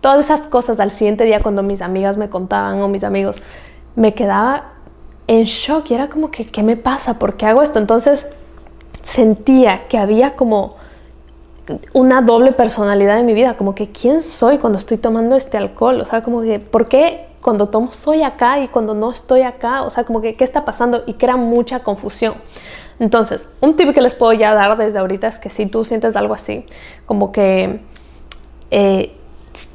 Todas 0.00 0.24
esas 0.24 0.46
cosas 0.46 0.78
al 0.78 0.92
siguiente 0.92 1.24
día 1.24 1.40
cuando 1.40 1.64
mis 1.64 1.82
amigas 1.82 2.16
me 2.16 2.30
contaban 2.30 2.80
o 2.80 2.86
mis 2.86 3.02
amigos, 3.02 3.42
me 3.96 4.14
quedaba 4.14 4.74
en 5.26 5.42
shock 5.42 5.90
y 5.90 5.94
era 5.94 6.06
como 6.06 6.30
que, 6.30 6.46
¿qué 6.46 6.62
me 6.62 6.76
pasa? 6.76 7.18
¿Por 7.18 7.36
qué 7.36 7.46
hago 7.46 7.60
esto? 7.60 7.80
Entonces 7.80 8.28
sentía 9.02 9.88
que 9.88 9.98
había 9.98 10.36
como 10.36 10.76
una 11.92 12.22
doble 12.22 12.52
personalidad 12.52 13.18
en 13.18 13.26
mi 13.26 13.34
vida, 13.34 13.56
como 13.56 13.74
que 13.74 13.90
quién 13.90 14.22
soy 14.22 14.58
cuando 14.58 14.78
estoy 14.78 14.96
tomando 14.96 15.36
este 15.36 15.56
alcohol, 15.56 16.00
o 16.00 16.04
sea, 16.04 16.22
como 16.22 16.42
que, 16.42 16.58
¿por 16.58 16.88
qué 16.88 17.26
cuando 17.40 17.68
tomo 17.68 17.92
soy 17.92 18.22
acá 18.22 18.58
y 18.60 18.68
cuando 18.68 18.94
no 18.94 19.10
estoy 19.10 19.42
acá? 19.42 19.82
O 19.82 19.90
sea, 19.90 20.04
como 20.04 20.20
que, 20.20 20.36
¿qué 20.36 20.44
está 20.44 20.64
pasando? 20.64 21.02
Y 21.06 21.14
crea 21.14 21.36
mucha 21.36 21.82
confusión. 21.82 22.34
Entonces, 22.98 23.48
un 23.60 23.76
tip 23.76 23.94
que 23.94 24.02
les 24.02 24.14
puedo 24.14 24.32
ya 24.32 24.52
dar 24.52 24.76
desde 24.76 24.98
ahorita 24.98 25.26
es 25.26 25.38
que 25.38 25.48
si 25.48 25.66
tú 25.66 25.84
sientes 25.84 26.16
algo 26.16 26.34
así, 26.34 26.66
como 27.06 27.32
que 27.32 27.80
eh, 28.70 29.16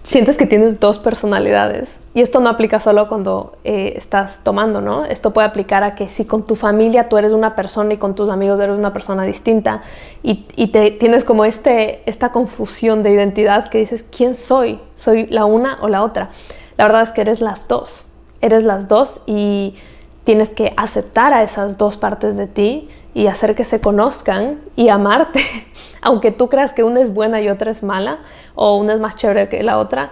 sientes 0.04 0.38
que 0.38 0.46
tienes 0.46 0.80
dos 0.80 1.00
personalidades. 1.00 1.96
Y 2.14 2.22
esto 2.22 2.40
no 2.40 2.50
aplica 2.50 2.80
solo 2.80 3.10
cuando 3.10 3.58
eh, 3.66 3.94
estás 3.98 4.40
tomando, 4.44 4.80
¿no? 4.80 5.04
Esto 5.04 5.32
puede 5.34 5.48
aplicar 5.48 5.84
a 5.84 5.96
que 5.96 6.08
si 6.08 6.24
con 6.24 6.46
tu 6.46 6.56
familia 6.56 7.10
tú 7.10 7.18
eres 7.18 7.34
una 7.34 7.56
persona 7.56 7.94
y 7.94 7.98
con 7.98 8.16
tus 8.16 8.30
amigos 8.30 8.60
eres 8.60 8.78
una 8.78 8.94
persona 8.94 9.24
distinta 9.24 9.82
y, 10.24 10.46
y 10.56 10.68
te, 10.68 10.92
tienes 10.92 11.26
como 11.26 11.44
este, 11.44 12.10
esta 12.10 12.32
confusión 12.32 13.04
de 13.04 13.12
identidad 13.12 13.68
que 13.68 13.80
dices, 13.80 14.06
¿quién 14.16 14.36
soy? 14.36 14.80
¿Soy 14.94 15.28
la 15.28 15.44
una 15.44 15.78
o 15.82 15.90
la 15.90 16.04
otra? 16.04 16.30
La 16.78 16.86
verdad 16.86 17.02
es 17.02 17.12
que 17.12 17.22
eres 17.22 17.42
las 17.42 17.68
dos. 17.68 18.08
Eres 18.40 18.64
las 18.64 18.88
dos 18.88 19.22
y 19.26 19.76
tienes 20.24 20.50
que 20.50 20.74
aceptar 20.78 21.34
a 21.34 21.44
esas 21.44 21.78
dos 21.78 21.98
partes 21.98 22.38
de 22.38 22.48
ti 22.48 22.88
y 23.14 23.28
hacer 23.28 23.56
que 23.56 23.64
se 23.64 23.82
conozcan 23.82 24.62
y 24.76 24.90
amarte. 24.90 25.42
Aunque 26.06 26.32
tú 26.32 26.48
creas 26.48 26.72
que 26.72 26.84
una 26.84 27.02
es 27.02 27.14
buena 27.14 27.42
y 27.42 27.50
otra 27.50 27.72
es 27.72 27.84
mala, 27.84 28.20
o 28.56 28.78
una 28.78 28.94
es 28.94 29.02
más 29.02 29.18
chévere 29.18 29.50
que 29.50 29.62
la 29.64 29.78
otra, 29.80 30.12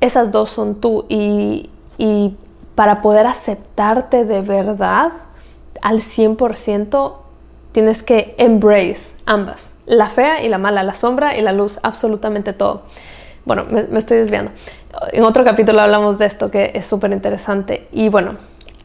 esas 0.00 0.30
dos 0.30 0.50
son 0.50 0.80
tú. 0.80 1.06
Y, 1.08 1.70
y 1.96 2.36
para 2.74 3.00
poder 3.00 3.26
aceptarte 3.26 4.26
de 4.26 4.42
verdad 4.42 5.12
al 5.80 6.00
100%, 6.00 7.14
tienes 7.72 8.02
que 8.02 8.34
embrace 8.38 9.12
ambas, 9.26 9.70
la 9.86 10.08
fea 10.08 10.42
y 10.42 10.48
la 10.48 10.58
mala, 10.58 10.82
la 10.82 10.94
sombra 10.94 11.36
y 11.36 11.42
la 11.42 11.52
luz, 11.52 11.78
absolutamente 11.82 12.52
todo. 12.52 12.82
Bueno, 13.44 13.66
me, 13.68 13.98
estoy 13.98 14.18
desviando. 14.18 14.52
En 15.12 15.24
otro 15.24 15.44
capítulo 15.44 15.80
hablamos 15.80 16.18
de 16.18 16.26
esto 16.26 16.50
que 16.50 16.70
es 16.74 16.86
súper 16.86 17.12
interesante. 17.12 17.88
Y 17.92 18.08
bueno, 18.08 18.36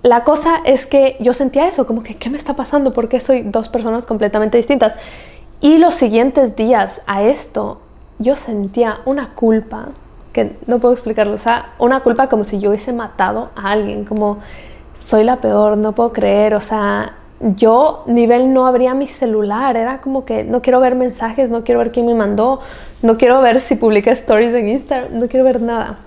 la 0.02 0.24
cosa 0.24 0.62
es 0.66 0.86
que 0.86 1.16
yo 1.20 1.34
sentía 1.34 1.68
eso, 1.68 1.88
como 1.88 2.04
que, 2.04 2.16
¿qué 2.16 2.30
me 2.30 2.38
está 2.38 2.56
pasando? 2.56 2.92
¿Por 2.92 3.08
qué 3.10 3.20
soy 3.20 3.42
dos 3.44 3.70
personas 3.70 4.06
completamente 4.06 4.58
distintas? 4.58 4.94
Y 5.62 5.78
los 5.78 5.94
siguientes 5.94 6.56
días 6.56 7.02
a 7.06 7.22
esto, 7.22 7.80
yo 8.18 8.36
sentía 8.36 9.00
una 9.06 9.34
culpa, 9.36 9.90
que 10.32 10.56
no 10.68 10.80
puedo 10.80 10.94
explicarlo, 10.94 11.34
o 11.34 11.40
sea, 11.40 11.74
una 11.80 12.00
culpa 12.00 12.30
como 12.30 12.46
si 12.46 12.60
yo 12.60 12.70
hubiese 12.70 12.94
matado 12.94 13.50
a 13.56 13.72
alguien, 13.72 14.06
como 14.06 14.38
soy 14.94 15.24
la 15.24 15.38
peor, 15.38 15.78
no 15.78 15.94
puedo 15.94 16.14
creer, 16.14 16.56
o 16.56 16.62
sea, 16.62 17.16
yo 17.42 18.04
nivel 18.06 18.54
no 18.54 18.68
abría 18.68 18.94
mi 18.94 19.08
celular, 19.08 19.76
era 19.76 20.00
como 20.00 20.24
que 20.24 20.44
no 20.44 20.62
quiero 20.62 20.80
ver 20.80 20.96
mensajes, 20.96 21.50
no 21.50 21.64
quiero 21.64 21.80
ver 21.80 21.92
quién 21.92 22.06
me 22.06 22.14
mandó, 22.14 22.62
no 23.02 23.18
quiero 23.18 23.42
ver 23.42 23.60
si 23.60 23.76
publiqué 23.76 24.12
stories 24.12 24.54
en 24.54 24.70
Instagram, 24.70 25.20
no 25.20 25.28
quiero 25.28 25.46
ver 25.46 25.62
nada. 25.62 26.00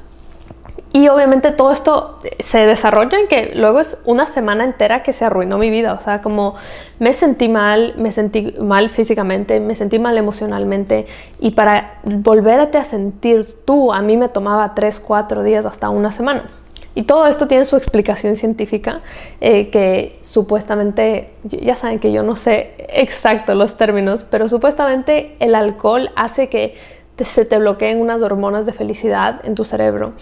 Y 0.95 1.09
obviamente 1.09 1.53
todo 1.53 1.73
esto 1.73 2.21
se 2.41 2.67
desarrolla 2.67 3.19
en 3.19 3.27
que 3.27 3.53
luego 3.55 3.81
es 3.81 3.97
una 4.05 4.27
semana 4.27 4.65
entera 4.65 5.03
que 5.03 5.15
se 5.15 5.25
arruinó 5.25 5.57
mi 5.57 5.71
vida. 5.71 5.95
O 5.95 6.01
sea, 6.01 6.21
como 6.21 6.55
me 6.99 7.15
sentí 7.15 7.49
mal, 7.49 7.95
me 7.97 8.13
sentí 8.13 8.55
mal 8.61 8.91
físicamente, 8.91 9.59
me 9.59 9.75
sentí 9.75 9.99
mal 9.99 10.19
emocionalmente. 10.19 11.07
Y 11.41 11.53
para 11.53 11.95
volverte 12.05 12.77
a 12.77 12.85
sentir 12.85 13.47
tú, 13.65 13.91
a 13.93 14.03
mí 14.03 14.19
me 14.19 14.29
tomaba 14.29 14.75
tres, 14.75 15.01
cuatro 15.01 15.43
días, 15.43 15.65
hasta 15.65 15.89
una 15.89 16.11
semana. 16.11 16.51
Y 16.95 17.05
todo 17.05 17.27
esto 17.27 17.47
tiene 17.47 17.65
su 17.65 17.77
explicación 17.77 18.37
científica, 18.37 19.01
eh, 19.41 19.71
que 19.71 20.19
supuestamente, 20.21 21.31
ya 21.45 21.75
saben 21.75 22.01
que 22.01 22.13
yo 22.13 22.23
no 22.23 22.37
sé 22.37 22.75
exacto 22.91 23.55
los 23.55 23.79
términos, 23.79 24.27
pero 24.29 24.47
supuestamente 24.49 25.37
el 25.41 25.55
alcohol 25.55 26.11
hace 26.17 26.51
que 26.51 26.77
se 27.19 27.45
te 27.45 27.59
bloqueen 27.59 28.01
unas 28.01 28.23
hormonas 28.23 28.67
de 28.67 28.73
felicidad 28.73 29.41
en 29.45 29.55
tu 29.55 29.65
cerebro. 29.65 30.13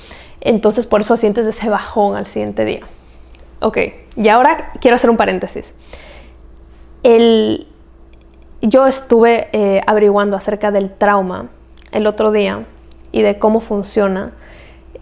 Entonces 0.40 0.86
por 0.86 1.00
eso 1.00 1.16
sientes 1.16 1.46
ese 1.46 1.68
bajón 1.68 2.16
al 2.16 2.26
siguiente 2.26 2.64
día. 2.64 2.80
Ok, 3.60 3.78
y 4.16 4.28
ahora 4.28 4.72
quiero 4.80 4.94
hacer 4.94 5.10
un 5.10 5.16
paréntesis. 5.16 5.74
El, 7.02 7.66
yo 8.62 8.86
estuve 8.86 9.48
eh, 9.52 9.80
averiguando 9.86 10.36
acerca 10.36 10.70
del 10.70 10.90
trauma 10.90 11.48
el 11.92 12.06
otro 12.06 12.32
día 12.32 12.64
y 13.12 13.22
de 13.22 13.38
cómo 13.38 13.60
funciona. 13.60 14.32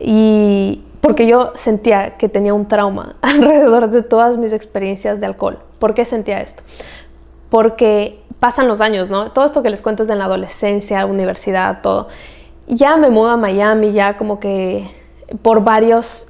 Y 0.01 0.83
porque 1.01 1.27
yo 1.27 1.53
sentía 1.55 2.17
que 2.17 2.29
tenía 2.29 2.55
un 2.55 2.67
trauma 2.67 3.17
alrededor 3.23 3.89
de 3.91 4.03
todas 4.03 4.39
mis 4.39 4.53
experiencias 4.53 5.21
de 5.21 5.27
alcohol. 5.27 5.59
¿Por 5.79 5.95
qué 5.95 6.05
sentía 6.05 6.41
esto? 6.41 6.63
Porque 7.51 8.21
pasan 8.41 8.69
los 8.69 8.81
años, 8.81 9.11
¿no? 9.11 9.33
Todo 9.33 9.45
esto 9.45 9.63
que 9.63 9.71
les 9.71 9.83
cuento 9.83 10.03
es 10.03 10.09
de 10.09 10.17
la 10.17 10.25
adolescencia, 10.25 11.05
universidad, 11.07 11.81
todo. 11.83 12.09
Ya 12.67 12.97
me 12.97 13.11
mudo 13.11 13.31
a 13.31 13.37
Miami, 13.37 13.93
ya 13.93 14.17
como 14.17 14.41
que 14.41 14.89
por 15.43 15.65
varios 15.65 16.29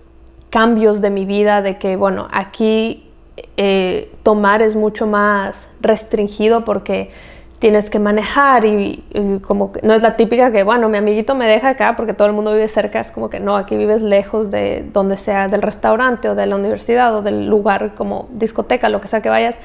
cambios 0.50 1.00
de 1.00 1.10
mi 1.10 1.24
vida, 1.24 1.62
de 1.62 1.78
que, 1.78 1.96
bueno, 1.96 2.28
aquí 2.30 3.10
eh, 3.56 4.12
tomar 4.22 4.62
es 4.62 4.74
mucho 4.74 5.06
más 5.06 5.68
restringido 5.80 6.64
porque 6.64 7.10
tienes 7.58 7.90
que 7.90 7.98
manejar 7.98 8.64
y, 8.64 9.04
como 9.42 9.72
que 9.72 9.80
no 9.82 9.92
es 9.92 10.02
la 10.02 10.16
típica 10.16 10.52
que, 10.52 10.62
bueno, 10.62 10.88
mi 10.88 10.96
amiguito 10.96 11.34
me 11.34 11.46
deja 11.46 11.70
acá 11.70 11.96
porque 11.96 12.14
todo 12.14 12.28
el 12.28 12.34
mundo 12.34 12.52
vive 12.52 12.68
cerca, 12.68 13.00
es 13.00 13.10
como 13.10 13.30
que 13.30 13.40
no, 13.40 13.56
aquí 13.56 13.76
vives 13.76 14.00
lejos 14.00 14.50
de 14.50 14.88
donde 14.92 15.16
sea, 15.16 15.48
del 15.48 15.62
restaurante 15.62 16.28
o 16.28 16.34
de 16.34 16.46
la 16.46 16.54
universidad 16.54 17.14
o 17.16 17.22
del 17.22 17.46
lugar 17.48 17.94
como 17.96 18.28
discoteca, 18.32 18.88
lo 18.88 19.00
que 19.00 19.08
sea 19.08 19.22
que 19.22 19.28
vayas, 19.28 19.56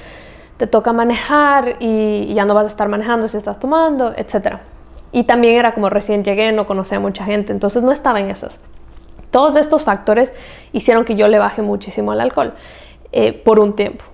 te 0.64 0.68
toca 0.68 0.94
manejar 0.94 1.76
y, 1.82 2.34
ya 2.34 2.46
no 2.46 2.54
vas 2.54 2.64
a 2.64 2.68
estar 2.68 2.88
manejando 2.88 3.28
si 3.28 3.36
estás 3.36 3.60
tomando, 3.60 4.14
etc. 4.16 4.60
Y 5.12 5.26
también 5.26 5.58
era 5.58 5.74
como 5.74 5.90
recién 5.90 6.24
llegué, 6.24 6.54
no 6.54 6.66
conocía 6.66 7.00
a 7.00 7.02
mucha 7.02 7.26
gente, 7.26 7.52
entonces 7.52 7.84
no 7.84 7.92
estaba 7.92 8.22
en 8.22 8.30
esas. 8.30 8.62
Todos 9.30 9.58
estos 9.58 9.84
factores 9.84 10.32
hicieron 10.72 11.04
que 11.04 11.16
yo 11.16 11.28
le 11.28 11.38
baje 11.38 11.62
muchísimo 11.62 12.14
al 12.14 12.22
alcohol 12.22 12.54
eh, 13.12 13.34
por 13.34 13.60
un 13.60 13.76
tiempo. 13.76 14.06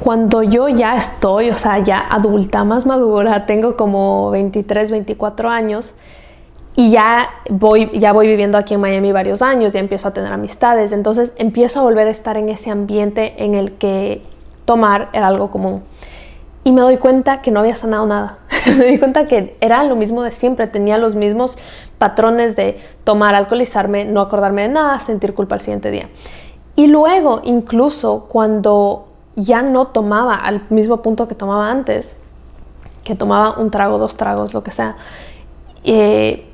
Cuando 0.00 0.42
yo 0.42 0.66
ya 0.70 0.96
estoy, 0.96 1.50
o 1.50 1.54
sea, 1.54 1.78
ya 1.80 1.98
adulta, 2.08 2.64
más 2.64 2.86
madura, 2.86 3.44
tengo 3.44 3.76
como 3.76 4.30
23, 4.30 4.90
24 4.90 5.50
años 5.50 5.94
y 6.74 6.90
ya 6.90 7.28
voy, 7.50 7.90
ya 7.98 8.14
voy 8.14 8.28
viviendo 8.28 8.56
aquí 8.56 8.72
en 8.72 8.80
Miami 8.80 9.12
varios 9.12 9.42
años, 9.42 9.74
ya 9.74 9.80
empiezo 9.80 10.08
a 10.08 10.14
tener 10.14 10.32
amistades, 10.32 10.90
entonces 10.92 11.34
empiezo 11.36 11.80
a 11.80 11.82
volver 11.82 12.06
a 12.06 12.10
estar 12.10 12.38
en 12.38 12.48
ese 12.48 12.70
ambiente 12.70 13.44
en 13.44 13.54
el 13.54 13.72
que 13.72 14.22
tomar 14.72 15.10
era 15.12 15.26
algo 15.26 15.50
común. 15.50 15.82
Y 16.64 16.72
me 16.72 16.80
doy 16.80 16.96
cuenta 16.96 17.42
que 17.42 17.50
no 17.50 17.60
había 17.60 17.74
sanado 17.74 18.06
nada. 18.06 18.38
me 18.78 18.86
di 18.86 18.98
cuenta 18.98 19.26
que 19.26 19.54
era 19.60 19.84
lo 19.84 19.96
mismo 19.96 20.22
de 20.22 20.30
siempre, 20.30 20.66
tenía 20.66 20.96
los 20.96 21.14
mismos 21.14 21.58
patrones 21.98 22.56
de 22.56 22.80
tomar, 23.04 23.34
alcoholizarme, 23.34 24.06
no 24.06 24.22
acordarme 24.22 24.62
de 24.62 24.68
nada, 24.68 24.98
sentir 24.98 25.34
culpa 25.34 25.56
al 25.56 25.60
siguiente 25.60 25.90
día. 25.90 26.08
Y 26.74 26.86
luego, 26.86 27.42
incluso 27.44 28.24
cuando 28.30 29.08
ya 29.36 29.60
no 29.60 29.88
tomaba 29.88 30.36
al 30.36 30.62
mismo 30.70 31.02
punto 31.02 31.28
que 31.28 31.34
tomaba 31.34 31.70
antes, 31.70 32.16
que 33.04 33.14
tomaba 33.14 33.58
un 33.58 33.70
trago, 33.70 33.98
dos 33.98 34.16
tragos, 34.16 34.54
lo 34.54 34.62
que 34.62 34.70
sea, 34.70 34.96
eh, 35.84 36.46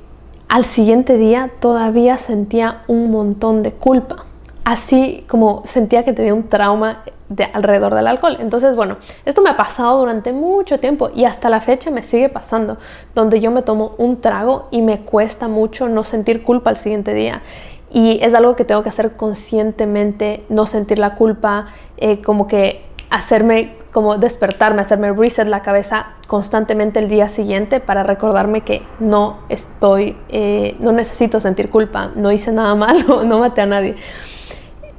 al 0.48 0.64
siguiente 0.64 1.18
día 1.18 1.52
todavía 1.60 2.16
sentía 2.16 2.82
un 2.88 3.12
montón 3.12 3.62
de 3.62 3.70
culpa. 3.70 4.25
Así 4.64 5.25
como 5.28 5.62
sentía 5.66 6.04
que 6.04 6.12
tenía 6.12 6.34
un 6.34 6.48
trauma 6.48 7.04
de 7.28 7.44
alrededor 7.52 7.94
del 7.94 8.06
alcohol. 8.06 8.37
Entonces, 8.40 8.75
bueno, 8.75 8.97
esto 9.25 9.42
me 9.42 9.50
ha 9.50 9.56
pasado 9.56 9.99
durante 9.99 10.32
mucho 10.32 10.80
tiempo 10.80 11.11
y 11.14 11.25
hasta 11.25 11.49
la 11.49 11.61
fecha 11.61 11.90
me 11.90 12.02
sigue 12.02 12.28
pasando, 12.28 12.78
donde 13.14 13.40
yo 13.40 13.50
me 13.50 13.62
tomo 13.62 13.94
un 13.99 14.20
trago 14.20 14.68
y 14.70 14.82
me 14.82 15.00
cuesta 15.00 15.49
mucho 15.49 15.88
no 15.88 16.04
sentir 16.04 16.42
culpa 16.42 16.70
al 16.70 16.76
siguiente 16.76 17.14
día. 17.14 17.42
Y 17.90 18.18
es 18.23 18.35
algo 18.35 18.54
que 18.54 18.64
tengo 18.64 18.82
que 18.82 18.90
hacer 18.90 19.16
conscientemente, 19.16 20.44
no 20.49 20.66
sentir 20.66 20.99
la 20.99 21.14
culpa, 21.14 21.68
eh, 21.97 22.20
como 22.20 22.47
que 22.47 22.82
hacerme, 23.11 23.76
como 23.92 24.18
despertarme, 24.18 24.82
hacerme 24.82 25.12
reset 25.12 25.49
la 25.49 25.62
cabeza 25.62 26.08
constantemente 26.26 26.99
el 26.99 27.08
día 27.08 27.28
siguiente 27.28 27.80
para 27.80 28.02
recordarme 28.02 28.61
que 28.61 28.82
no 29.00 29.38
estoy, 29.49 30.16
eh, 30.28 30.76
no 30.80 30.92
necesito 30.92 31.40
sentir 31.40 31.70
culpa, 31.70 32.11
no 32.14 32.30
hice 32.30 32.52
nada 32.52 32.75
malo, 32.75 33.25
no 33.25 33.38
maté 33.38 33.62
a 33.62 33.66
nadie. 33.66 33.97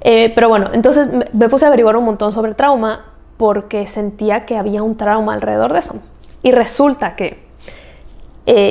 Eh, 0.01 0.31
pero 0.33 0.49
bueno, 0.49 0.69
entonces 0.73 1.07
me 1.33 1.49
puse 1.49 1.65
a 1.65 1.67
averiguar 1.67 1.95
un 1.97 2.05
montón 2.05 2.31
sobre 2.31 2.49
el 2.49 2.55
trauma 2.55 3.05
porque 3.37 3.87
sentía 3.87 4.45
que 4.45 4.57
había 4.57 4.83
un 4.83 4.97
trauma 4.97 5.33
alrededor 5.33 5.73
de 5.73 5.79
eso. 5.79 5.95
Y 6.43 6.51
resulta 6.51 7.15
que 7.15 7.47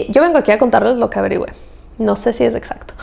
yo 0.09 0.23
vengo 0.23 0.39
aquí 0.39 0.51
a 0.51 0.59
contarles 0.59 0.99
lo 0.99 1.09
que 1.09 1.21
averigüé. 1.21 1.53
No 1.99 2.17
sé 2.17 2.33
si 2.33 2.45
es 2.45 2.55
exacto. 2.55 2.95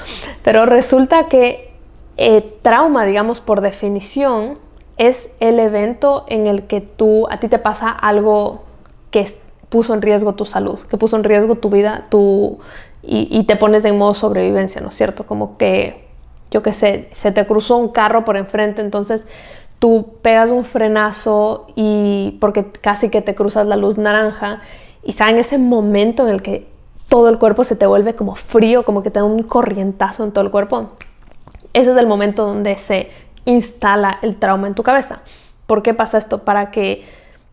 Pero 0.44 0.65
resulta 0.65 1.27
que 1.27 1.74
eh, 2.17 2.58
trauma, 2.62 3.05
digamos, 3.05 3.41
por 3.41 3.62
definición, 3.62 4.58
es 4.98 5.29
el 5.41 5.60
evento 5.60 6.25
en 6.29 6.48
el 6.48 6.63
que 6.67 6.79
tú, 6.79 7.27
a 7.29 7.39
ti 7.39 7.50
te 7.50 7.60
pasa 7.60 7.89
algo 7.89 8.63
que 9.12 9.27
puso 9.67 9.94
en 9.94 10.01
riesgo 10.01 10.36
tu 10.36 10.46
salud, 10.46 10.79
que 10.79 10.98
puso 10.98 11.17
en 11.17 11.25
riesgo 11.25 11.55
tu 11.55 11.70
vida, 11.70 12.05
tu, 12.10 12.60
y, 13.03 13.44
te 13.44 13.55
pones 13.55 13.84
en 13.86 13.98
modo 13.98 14.13
sobrevivencia, 14.13 14.82
¿no 14.82 14.89
es 14.89 14.96
cierto? 14.96 15.27
Como 15.27 15.58
que, 15.58 16.05
yo 16.52 16.64
qué 16.64 16.74
sé, 16.74 17.08
se 17.12 17.32
te 17.32 17.46
cruzó 17.46 17.78
un 17.78 17.90
carro 17.90 18.25
por 18.25 18.38
enfrente, 18.38 18.82
entonces 18.82 19.28
tú 19.80 20.16
pegas 20.22 20.50
un 20.50 20.64
frenazo 20.64 21.68
y 21.75 22.38
porque 22.40 22.72
casi 22.72 23.10
que 23.10 23.22
te 23.22 23.36
cruzas 23.36 23.68
la 23.68 23.75
luz 23.75 23.98
naranja 23.98 24.62
y 25.04 25.12
está 25.12 25.30
en 25.30 25.38
ese 25.38 25.58
momento 25.58 26.28
en 26.28 26.34
el 26.34 26.42
que 26.42 26.68
todo 27.10 27.30
el 27.30 27.38
cuerpo 27.38 27.64
se 27.64 27.75
te 27.75 27.86
vuelve 27.86 28.16
como 28.16 28.36
frío, 28.36 28.84
como 28.84 29.04
que 29.04 29.12
te 29.12 29.20
da 29.20 29.25
un 29.25 29.44
corrientazo 29.44 30.24
en 30.24 30.32
todo 30.32 30.44
el 30.44 30.52
cuerpo. 30.52 30.90
Ese 31.74 31.92
es 31.92 31.98
el 31.98 32.08
momento 32.08 32.46
donde 32.46 32.78
se 32.78 33.10
instala 33.46 34.18
el 34.22 34.38
trauma 34.38 34.68
en 34.68 34.74
tu 34.74 34.84
cabeza. 34.84 35.22
¿Por 35.68 35.84
qué 35.84 35.94
pasa 35.94 36.18
esto? 36.18 36.44
Para 36.44 36.72
que 36.72 37.06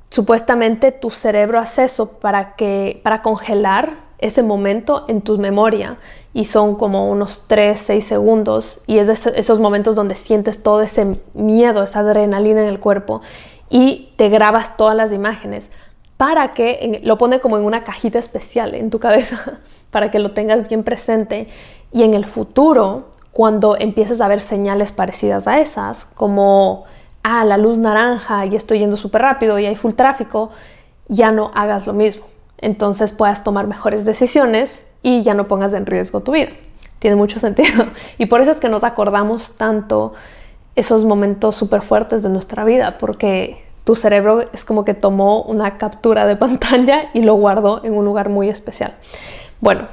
supuestamente 0.08 0.92
tu 0.92 1.10
cerebro 1.10 1.58
hace 1.58 1.84
eso 1.84 2.12
para 2.18 2.54
que 2.54 3.00
para 3.02 3.22
congelar 3.22 3.94
ese 4.18 4.42
momento 4.42 5.04
en 5.08 5.22
tu 5.22 5.38
memoria 5.38 5.96
y 6.34 6.44
son 6.44 6.76
como 6.76 7.10
unos 7.10 7.44
3, 7.46 7.78
6 7.78 8.06
segundos 8.06 8.80
y 8.86 8.98
es 8.98 9.06
de 9.06 9.32
esos 9.36 9.60
momentos 9.60 9.94
donde 9.94 10.14
sientes 10.14 10.62
todo 10.62 10.80
ese 10.80 11.18
miedo, 11.34 11.82
esa 11.82 12.00
adrenalina 12.00 12.62
en 12.62 12.68
el 12.68 12.80
cuerpo 12.80 13.20
y 13.68 14.12
te 14.16 14.28
grabas 14.28 14.76
todas 14.76 14.96
las 14.96 15.12
imágenes 15.12 15.70
para 16.16 16.52
que 16.52 17.00
lo 17.02 17.18
pone 17.18 17.40
como 17.40 17.58
en 17.58 17.64
una 17.64 17.84
cajita 17.84 18.18
especial 18.18 18.74
en 18.74 18.90
tu 18.90 18.98
cabeza, 18.98 19.58
para 19.90 20.10
que 20.10 20.18
lo 20.18 20.32
tengas 20.32 20.68
bien 20.68 20.84
presente 20.84 21.48
y 21.90 22.04
en 22.04 22.14
el 22.14 22.24
futuro, 22.24 23.10
cuando 23.32 23.76
empieces 23.76 24.20
a 24.20 24.28
ver 24.28 24.40
señales 24.40 24.92
parecidas 24.92 25.46
a 25.48 25.58
esas, 25.58 26.06
como, 26.14 26.84
ah, 27.22 27.44
la 27.44 27.56
luz 27.56 27.78
naranja 27.78 28.46
y 28.46 28.56
estoy 28.56 28.78
yendo 28.78 28.96
súper 28.96 29.22
rápido 29.22 29.58
y 29.58 29.66
hay 29.66 29.74
full 29.74 29.94
tráfico, 29.94 30.50
ya 31.08 31.32
no 31.32 31.50
hagas 31.54 31.86
lo 31.86 31.92
mismo. 31.92 32.24
Entonces 32.58 33.12
puedas 33.12 33.42
tomar 33.42 33.66
mejores 33.66 34.04
decisiones 34.04 34.84
y 35.02 35.22
ya 35.22 35.34
no 35.34 35.48
pongas 35.48 35.72
en 35.74 35.86
riesgo 35.86 36.20
tu 36.20 36.32
vida. 36.32 36.50
Tiene 36.98 37.16
mucho 37.16 37.38
sentido. 37.40 37.86
Y 38.18 38.26
por 38.26 38.40
eso 38.40 38.50
es 38.50 38.58
que 38.58 38.68
nos 38.68 38.84
acordamos 38.84 39.52
tanto 39.56 40.14
esos 40.74 41.04
momentos 41.04 41.56
súper 41.56 41.82
fuertes 41.82 42.22
de 42.22 42.28
nuestra 42.28 42.64
vida, 42.64 42.96
porque 42.98 43.64
tu 43.84 43.94
cerebro 43.94 44.48
es 44.52 44.64
como 44.64 44.84
que 44.84 44.94
tomó 44.94 45.42
una 45.42 45.76
captura 45.76 46.26
de 46.26 46.36
pantalla 46.44 47.10
y 47.12 47.22
lo 47.22 47.34
guardó 47.34 47.84
en 47.84 47.94
un 47.94 48.04
lugar 48.04 48.28
muy 48.28 48.48
especial. 48.48 48.94
Bueno, 49.60 49.88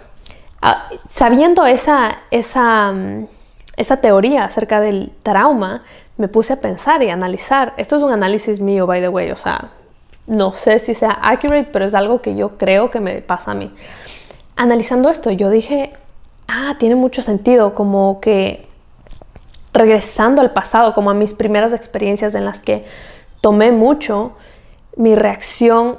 ah, 0.61 0.85
sabiendo 1.09 1.65
esa, 1.65 2.19
esa, 2.31 2.91
mm, 2.91 3.27
esa 3.77 3.97
teoría 3.97 4.45
acerca 4.45 4.79
del 4.79 5.11
trauma, 5.23 5.83
me 6.17 6.27
puse 6.27 6.53
a 6.53 6.61
pensar 6.61 7.01
y 7.01 7.09
analizar. 7.09 7.73
Esto 7.77 7.95
es 7.95 8.03
un 8.03 8.11
análisis 8.11 8.59
mío, 8.59 8.85
by 8.85 8.99
the 8.99 9.09
way, 9.09 9.31
o 9.31 9.37
sea, 9.37 9.71
no 10.27 10.51
sé 10.51 10.79
si 10.79 10.93
sea 10.93 11.11
accurate, 11.11 11.69
pero 11.71 11.85
es 11.85 11.95
algo 11.95 12.21
que 12.21 12.35
yo 12.35 12.57
creo 12.57 12.91
que 12.91 12.99
me 12.99 13.21
pasa 13.21 13.51
a 13.51 13.55
mí. 13.55 13.73
Analizando 14.61 15.09
esto, 15.09 15.31
yo 15.31 15.49
dije, 15.49 15.93
ah, 16.49 16.75
tiene 16.79 16.95
mucho 16.95 17.21
sentido, 17.21 17.73
como 17.73 18.19
que 18.19 18.67
regresando 19.71 20.41
al 20.41 20.51
pasado, 20.51 20.91
como 20.91 21.09
a 21.09 21.13
mis 21.13 21.33
primeras 21.33 21.71
experiencias 21.71 22.35
en 22.35 22.43
las 22.43 22.61
que 22.61 22.83
tomé 23.39 23.71
mucho, 23.71 24.33
mi 24.97 25.15
reacción 25.15 25.97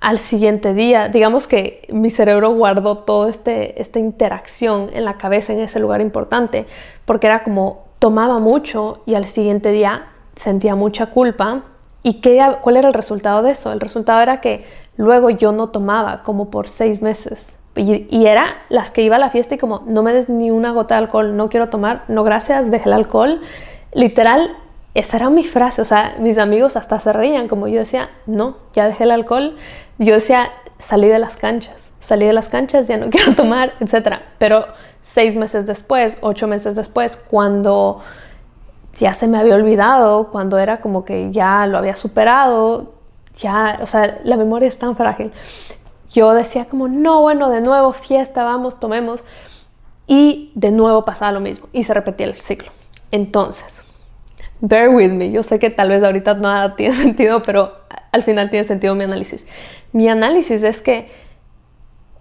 al 0.00 0.18
siguiente 0.18 0.74
día, 0.74 1.06
digamos 1.06 1.46
que 1.46 1.86
mi 1.88 2.10
cerebro 2.10 2.50
guardó 2.50 2.98
toda 2.98 3.30
este, 3.30 3.80
esta 3.80 4.00
interacción 4.00 4.90
en 4.92 5.04
la 5.04 5.16
cabeza 5.16 5.52
en 5.52 5.60
ese 5.60 5.78
lugar 5.78 6.00
importante, 6.00 6.66
porque 7.04 7.28
era 7.28 7.44
como 7.44 7.84
tomaba 8.00 8.40
mucho 8.40 9.02
y 9.06 9.14
al 9.14 9.24
siguiente 9.24 9.70
día 9.70 10.06
sentía 10.34 10.74
mucha 10.74 11.06
culpa. 11.06 11.62
¿Y 12.02 12.14
qué, 12.14 12.44
cuál 12.60 12.76
era 12.76 12.88
el 12.88 12.94
resultado 12.94 13.40
de 13.42 13.52
eso? 13.52 13.70
El 13.70 13.78
resultado 13.78 14.20
era 14.20 14.40
que 14.40 14.64
luego 14.96 15.30
yo 15.30 15.52
no 15.52 15.68
tomaba 15.68 16.24
como 16.24 16.50
por 16.50 16.68
seis 16.68 17.00
meses. 17.00 17.54
Y, 17.76 18.26
era 18.26 18.62
las 18.68 18.90
que 18.90 19.02
iba 19.02 19.16
a 19.16 19.18
la 19.18 19.30
fiesta 19.30 19.56
y 19.56 19.58
como, 19.58 19.82
no 19.86 20.02
me 20.02 20.12
des 20.12 20.28
ni 20.28 20.50
una 20.50 20.70
gota 20.70 20.94
de 20.94 21.00
alcohol, 21.00 21.36
no 21.36 21.48
quiero 21.48 21.68
tomar, 21.70 22.04
no 22.06 22.22
gracias, 22.22 22.70
dejé 22.70 22.88
el 22.88 22.92
alcohol. 22.92 23.40
Literal, 23.92 24.56
esa 24.94 25.16
era 25.16 25.30
mi 25.30 25.42
frase, 25.42 25.82
o 25.82 25.84
sea, 25.84 26.14
mis 26.20 26.38
amigos 26.38 26.76
hasta 26.76 27.00
se 27.00 27.12
reían, 27.12 27.48
como 27.48 27.66
yo 27.66 27.80
decía, 27.80 28.10
no, 28.26 28.58
ya 28.74 28.86
dejé 28.86 29.04
el 29.04 29.10
alcohol, 29.10 29.56
yo 29.98 30.14
decía, 30.14 30.50
salí 30.78 31.08
de 31.08 31.18
las 31.18 31.36
canchas, 31.36 31.90
salí 31.98 32.26
de 32.26 32.32
las 32.32 32.48
canchas, 32.48 32.86
ya 32.86 32.96
no 32.96 33.10
quiero 33.10 33.34
tomar, 33.34 33.72
etc. 33.80 34.18
Pero 34.38 34.66
seis 35.00 35.36
meses 35.36 35.66
después, 35.66 36.16
ocho 36.20 36.46
meses 36.46 36.76
después, 36.76 37.16
cuando 37.16 38.02
ya 38.98 39.14
se 39.14 39.26
me 39.26 39.38
había 39.38 39.56
olvidado, 39.56 40.28
cuando 40.30 40.58
era 40.58 40.80
como 40.80 41.04
que 41.04 41.32
ya 41.32 41.66
lo 41.66 41.78
había 41.78 41.96
superado, 41.96 42.92
ya, 43.36 43.78
o 43.82 43.86
sea, 43.86 44.20
la 44.22 44.36
memoria 44.36 44.68
es 44.68 44.78
tan 44.78 44.96
frágil. 44.96 45.32
Yo 46.14 46.32
decía 46.32 46.66
como, 46.66 46.86
no, 46.86 47.22
bueno, 47.22 47.50
de 47.50 47.60
nuevo 47.60 47.92
fiesta, 47.92 48.44
vamos, 48.44 48.78
tomemos. 48.78 49.24
Y 50.06 50.52
de 50.54 50.70
nuevo 50.70 51.04
pasaba 51.04 51.32
lo 51.32 51.40
mismo 51.40 51.66
y 51.72 51.82
se 51.82 51.92
repetía 51.92 52.26
el 52.26 52.34
ciclo. 52.34 52.70
Entonces, 53.10 53.84
bear 54.60 54.90
with 54.90 55.10
me. 55.10 55.32
Yo 55.32 55.42
sé 55.42 55.58
que 55.58 55.70
tal 55.70 55.88
vez 55.88 56.04
ahorita 56.04 56.34
nada 56.34 56.76
tiene 56.76 56.94
sentido, 56.94 57.42
pero 57.42 57.72
al 58.12 58.22
final 58.22 58.48
tiene 58.48 58.64
sentido 58.64 58.94
mi 58.94 59.02
análisis. 59.02 59.44
Mi 59.92 60.08
análisis 60.08 60.62
es 60.62 60.80
que 60.80 61.08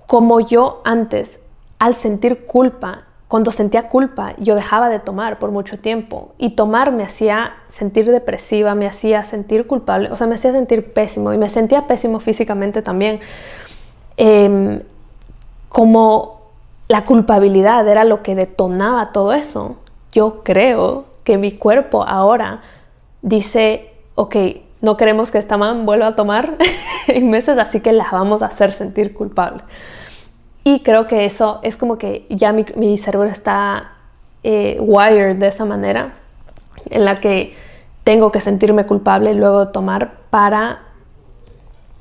como 0.07 0.39
yo 0.39 0.81
antes, 0.85 1.39
al 1.77 1.93
sentir 1.93 2.45
culpa, 2.45 3.03
cuando 3.27 3.51
sentía 3.51 3.89
culpa, 3.89 4.35
yo 4.37 4.55
dejaba 4.55 4.89
de 4.89 4.99
tomar 4.99 5.39
por 5.39 5.51
mucho 5.51 5.79
tiempo 5.79 6.35
y 6.37 6.51
tomar 6.51 6.91
me 6.91 7.03
hacía 7.03 7.53
sentir 7.67 8.11
depresiva, 8.11 8.75
me 8.75 8.85
hacía 8.85 9.23
sentir 9.23 9.65
culpable, 9.65 10.11
o 10.11 10.15
sea, 10.15 10.27
me 10.27 10.35
hacía 10.35 10.51
sentir 10.51 10.93
pésimo 10.93 11.33
y 11.33 11.37
me 11.37 11.49
sentía 11.49 11.87
pésimo 11.87 12.19
físicamente 12.19 12.81
también. 12.81 13.21
Em, 14.17 14.81
como 15.69 16.41
la 16.87 17.03
culpabilidad 17.05 17.87
era 17.87 18.03
lo 18.03 18.21
que 18.21 18.35
detonaba 18.35 19.11
todo 19.11 19.33
eso, 19.33 19.77
yo 20.11 20.43
creo 20.43 21.05
que 21.23 21.37
mi 21.37 21.51
cuerpo 21.51 22.03
ahora 22.03 22.61
dice, 23.21 23.91
ok, 24.15 24.35
no 24.81 24.97
queremos 24.97 25.31
que 25.31 25.37
esta 25.37 25.57
man 25.57 25.85
vuelva 25.85 26.07
a 26.07 26.15
tomar 26.15 26.57
en 27.07 27.29
meses, 27.29 27.57
así 27.57 27.79
que 27.79 27.93
la 27.93 28.07
vamos 28.11 28.41
a 28.41 28.47
hacer 28.47 28.71
sentir 28.73 29.13
culpable. 29.13 29.63
Y 30.63 30.81
creo 30.81 31.07
que 31.07 31.25
eso 31.25 31.59
es 31.63 31.77
como 31.77 31.97
que 31.97 32.25
ya 32.29 32.53
mi, 32.53 32.97
cerebro 32.97 33.27
está 33.27 33.93
eh, 34.43 34.77
wired 34.79 35.37
de 35.37 35.47
esa 35.47 35.65
manera, 35.65 36.13
en 36.89 37.05
la 37.05 37.15
que 37.15 37.55
tengo 38.03 38.31
que 38.31 38.39
sentirme 38.39 38.85
culpable 38.85 39.33
luego 39.33 39.65
de 39.65 39.71
tomar 39.71 40.15
para 40.29 40.79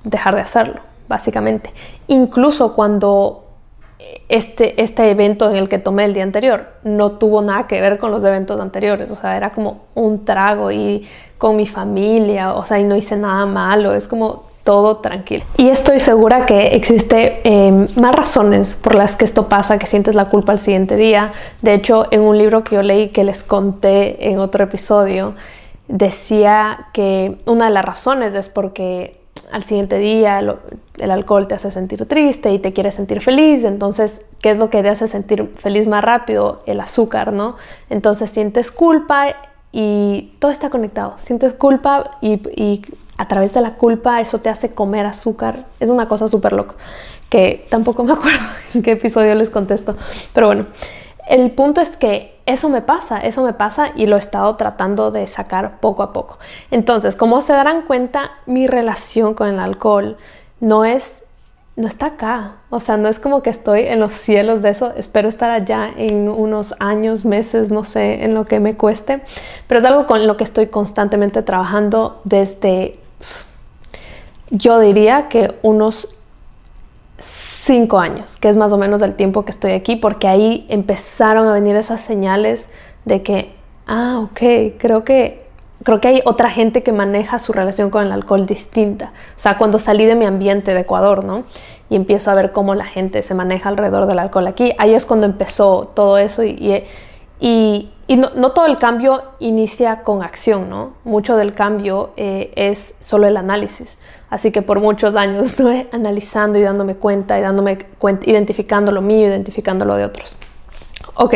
dejar 0.05 0.35
de 0.35 0.41
hacerlo, 0.41 0.81
básicamente. 1.13 1.71
Incluso 2.07 2.73
cuando 2.75 3.45
este, 4.31 4.83
este 4.83 5.11
evento 5.11 5.51
en 5.51 5.57
el 5.57 5.69
que 5.69 5.79
tomé 5.79 6.07
el 6.07 6.15
día 6.15 6.23
anterior 6.23 6.69
no 6.85 7.13
tuvo 7.13 7.43
nada 7.43 7.67
que 7.67 7.83
ver 7.83 7.99
con 7.99 8.11
los 8.11 8.25
eventos 8.25 8.59
anteriores, 8.61 9.11
o 9.11 9.15
sea, 9.15 9.37
era 9.37 9.53
como 9.53 9.83
un 9.95 10.25
trago 10.25 10.73
y 10.73 11.07
con 11.37 11.57
mi 11.57 11.67
familia, 11.67 12.55
o 12.55 12.65
sea, 12.65 12.79
y 12.79 12.85
no 12.85 12.97
hice 12.97 13.17
nada 13.17 13.45
malo, 13.45 13.93
es 13.93 14.09
como 14.09 14.45
todo 14.65 14.99
tranquilo. 14.99 15.45
Y 15.59 15.69
estoy 15.69 16.01
segura 16.01 16.47
que 16.47 16.69
existe 16.69 17.43
em, 17.45 17.89
más 18.01 18.15
razones 18.15 18.75
por 18.77 18.95
las 18.95 19.17
que 19.17 19.27
esto 19.27 19.49
pasa, 19.49 19.79
que 19.79 19.87
sientes 19.87 20.15
la 20.15 20.27
culpa 20.27 20.53
al 20.53 20.61
siguiente 20.61 20.97
día. 20.97 21.33
De 21.61 21.75
hecho, 21.75 22.07
en 22.11 22.23
un 22.23 22.39
libro 22.39 22.65
que 22.65 22.77
yo 22.77 22.83
leí 22.83 23.09
que 23.09 23.25
les 23.25 23.43
conté 23.43 24.31
en 24.31 24.39
otro 24.39 24.65
episodio, 24.65 25.35
decía 25.89 26.87
que 26.95 27.37
una 27.45 27.67
de 27.67 27.73
las 27.73 27.85
razones 27.85 28.33
es 28.33 28.49
porque 28.49 29.22
al 29.53 29.63
siguiente 29.63 29.99
día 29.99 30.41
el 30.41 31.11
alcohol 31.11 31.47
te 31.47 31.55
hace 31.55 31.71
sentir 31.71 32.07
triste 32.07 32.51
y 32.53 32.59
te 32.59 32.73
quieres 32.73 32.95
sentir 32.95 33.21
feliz, 33.21 33.65
entonces, 33.65 34.23
¿qué 34.41 34.51
es 34.51 34.59
lo 34.59 34.71
que 34.71 34.83
te 34.83 34.89
hace 34.89 35.07
sentir 35.07 35.55
feliz 35.57 35.87
más 35.87 36.03
rápido? 36.03 36.63
El 36.67 36.81
azúcar, 36.81 37.33
¿no? 37.33 37.57
Entonces 37.91 38.31
sientes 38.31 38.73
culpa 38.73 39.35
y 39.71 40.35
todo 40.39 40.51
está 40.51 40.71
conectado, 40.71 41.15
sientes 41.19 41.53
culpa 41.53 42.19
y, 42.21 42.83
a 43.19 43.29
través 43.29 43.53
de 43.53 43.61
la 43.61 43.75
culpa 43.75 44.21
eso 44.21 44.41
te 44.41 44.49
hace 44.49 44.75
comer 44.75 45.07
azúcar, 45.07 45.67
es 45.81 45.91
una 45.91 46.09
cosa 46.09 46.29
súper 46.29 46.55
loca, 46.55 46.75
que 47.29 47.67
tampoco 47.71 48.05
me 48.05 48.13
acuerdo 48.15 48.41
en 48.75 48.83
qué 48.83 48.93
episodio 48.93 49.35
les 49.35 49.51
contesto, 49.51 49.97
pero 50.33 50.47
bueno, 50.47 50.67
el 51.29 51.51
punto 51.53 51.81
es 51.81 51.97
que 51.97 52.32
eso 52.45 52.69
me 52.69 52.83
pasa, 52.83 53.19
eso 53.19 53.43
me 53.43 53.53
pasa 53.53 53.93
y 53.95 54.07
lo 54.07 54.17
he 54.17 54.19
estado 54.19 54.57
tratando 54.57 55.11
de 55.11 55.27
sacar 55.27 55.79
poco 55.81 56.03
a 56.03 56.13
poco. 56.13 56.39
Entonces, 56.71 57.15
como 57.15 57.41
se 57.43 57.53
darán 57.53 57.83
cuenta, 57.83 58.33
mi 58.47 58.67
relación 58.67 59.35
con 59.35 59.49
el 59.49 59.59
alcohol 59.61 60.17
no 60.61 60.85
es, 60.85 61.23
no 61.77 61.87
está 61.87 62.07
acá. 62.07 62.57
O 62.71 62.81
sea, 62.81 62.97
no 62.97 63.09
es 63.09 63.21
como 63.21 63.43
que 63.43 63.51
estoy 63.51 63.83
en 63.83 64.01
los 64.01 64.13
cielos 64.13 64.61
de 64.61 64.71
eso. 64.71 64.93
Espero 64.97 65.29
estar 65.29 65.51
allá 65.51 65.89
en 65.97 66.29
unos 66.29 66.75
años, 66.81 67.25
meses, 67.25 67.71
no 67.71 67.85
sé, 67.85 68.25
en 68.25 68.35
lo 68.35 68.45
que 68.47 68.59
me 68.59 68.75
cueste. 68.75 69.23
Pero 69.69 69.79
es 69.79 69.85
algo 69.85 70.07
con 70.07 70.27
lo 70.27 70.37
que 70.37 70.45
estoy 70.45 70.67
constantemente 70.67 71.43
trabajando 71.43 72.21
desde, 72.25 72.99
yo 74.51 74.81
diría 74.81 75.29
que 75.29 75.59
unos 75.63 76.09
cinco 77.19 77.99
años, 77.99 78.39
que 78.39 78.49
es 78.49 78.57
más 78.57 78.73
o 78.73 78.79
menos 78.79 79.03
el 79.03 79.15
tiempo 79.15 79.45
que 79.45 79.51
estoy 79.51 79.73
aquí, 79.73 79.97
porque 79.97 80.29
ahí 80.29 80.67
empezaron 80.69 81.47
a 81.49 81.53
venir 81.53 81.77
esas 81.77 82.01
señales 82.01 82.69
de 83.05 83.23
que, 83.23 83.55
ah, 83.87 84.21
ok, 84.25 84.79
creo 84.79 85.05
que, 85.05 85.47
creo 85.83 86.01
que 86.01 86.09
hay 86.09 86.23
otra 86.25 86.51
gente 86.51 86.83
que 86.83 86.93
maneja 86.93 87.39
su 87.39 87.53
relación 87.53 87.91
con 87.91 88.05
el 88.05 88.13
alcohol 88.13 88.47
distinta. 88.47 89.13
O 89.37 89.39
sea, 89.39 89.59
cuando 89.59 89.79
salí 89.79 90.05
de 90.05 90.15
mi 90.15 90.25
ambiente 90.25 90.75
de 90.75 90.81
Ecuador, 90.81 91.25
¿no? 91.25 91.45
Y 91.89 91.97
empiezo 91.97 92.31
a 92.31 92.35
ver 92.35 92.53
cómo 92.53 92.75
la 92.75 92.87
gente 92.87 93.23
se 93.23 93.35
maneja 93.35 93.69
alrededor 93.69 94.07
del 94.07 94.19
alcohol 94.19 94.47
aquí, 94.47 94.73
ahí 94.79 94.95
es 94.95 95.05
cuando 95.05 95.27
empezó 95.27 95.91
todo 95.95 96.19
eso 96.19 96.43
y, 96.43 96.85
y, 97.41 97.91
no, 98.17 98.53
todo 98.53 98.67
el 98.67 98.77
cambio 98.77 99.23
inicia 99.39 100.03
con 100.03 100.23
acción, 100.23 100.69
¿no? 100.71 100.93
Mucho 101.05 101.37
del 101.37 101.55
cambio 101.55 102.11
eh, 102.17 102.53
es 102.57 102.95
solo 103.01 103.27
el 103.27 103.37
análisis. 103.37 103.99
Así 104.33 104.51
que 104.51 104.63
por 104.63 104.81
muchos 104.81 105.15
años 105.15 105.45
estuve 105.45 105.89
analizando 105.93 106.59
y 106.59 106.63
dándome 106.63 106.95
cuenta 106.95 107.39
y 107.39 107.43
dándome 107.43 107.77
cuenta, 107.99 108.31
identificando 108.31 108.91
lo 108.91 109.03
mío, 109.03 109.29
identificando 109.29 109.85
lo 109.85 109.95
de 109.95 110.07
otros. 110.07 110.37
Ok, 111.17 111.35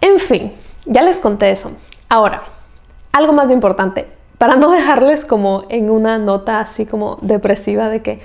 en 0.00 0.20
fin, 0.20 0.52
ya 0.86 1.02
les 1.02 1.18
conté 1.18 1.50
eso. 1.50 1.72
Ahora, 2.08 2.42
algo 3.10 3.32
más 3.32 3.48
de 3.48 3.54
importante, 3.54 4.06
para 4.38 4.54
no 4.54 4.70
dejarles 4.78 5.24
como 5.24 5.64
en 5.70 5.90
una 5.90 6.18
nota 6.18 6.60
así 6.60 6.86
como 6.86 7.18
depresiva 7.20 7.88
de 7.88 8.00
que, 8.00 8.20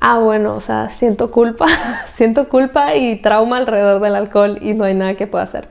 ah, 0.00 0.18
bueno, 0.18 0.54
o 0.54 0.60
sea, 0.60 0.88
siento 0.88 1.30
culpa, 1.30 1.66
siento 2.14 2.48
culpa 2.48 2.96
y 2.96 3.22
trauma 3.22 3.58
alrededor 3.58 4.02
del 4.02 4.16
alcohol 4.16 4.58
y 4.60 4.74
no 4.74 4.82
hay 4.82 4.94
nada 4.94 5.14
que 5.14 5.28
pueda 5.28 5.44
hacer. 5.44 5.68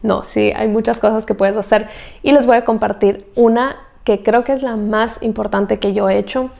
No, 0.00 0.22
sí, 0.22 0.54
hay 0.56 0.68
muchas 0.68 1.00
cosas 1.00 1.26
que 1.26 1.34
puedes 1.34 1.58
hacer 1.58 1.86
y 2.22 2.32
les 2.32 2.46
voy 2.46 2.56
a 2.56 2.64
compartir 2.64 3.30
una 3.34 3.76
que 4.04 4.22
creo 4.22 4.42
que 4.42 4.54
es 4.54 4.62
la 4.62 4.76
más 4.76 5.22
importante 5.22 5.78
que 5.78 5.92
yo 5.92 6.08
he 6.08 6.16
hecho 6.16 6.50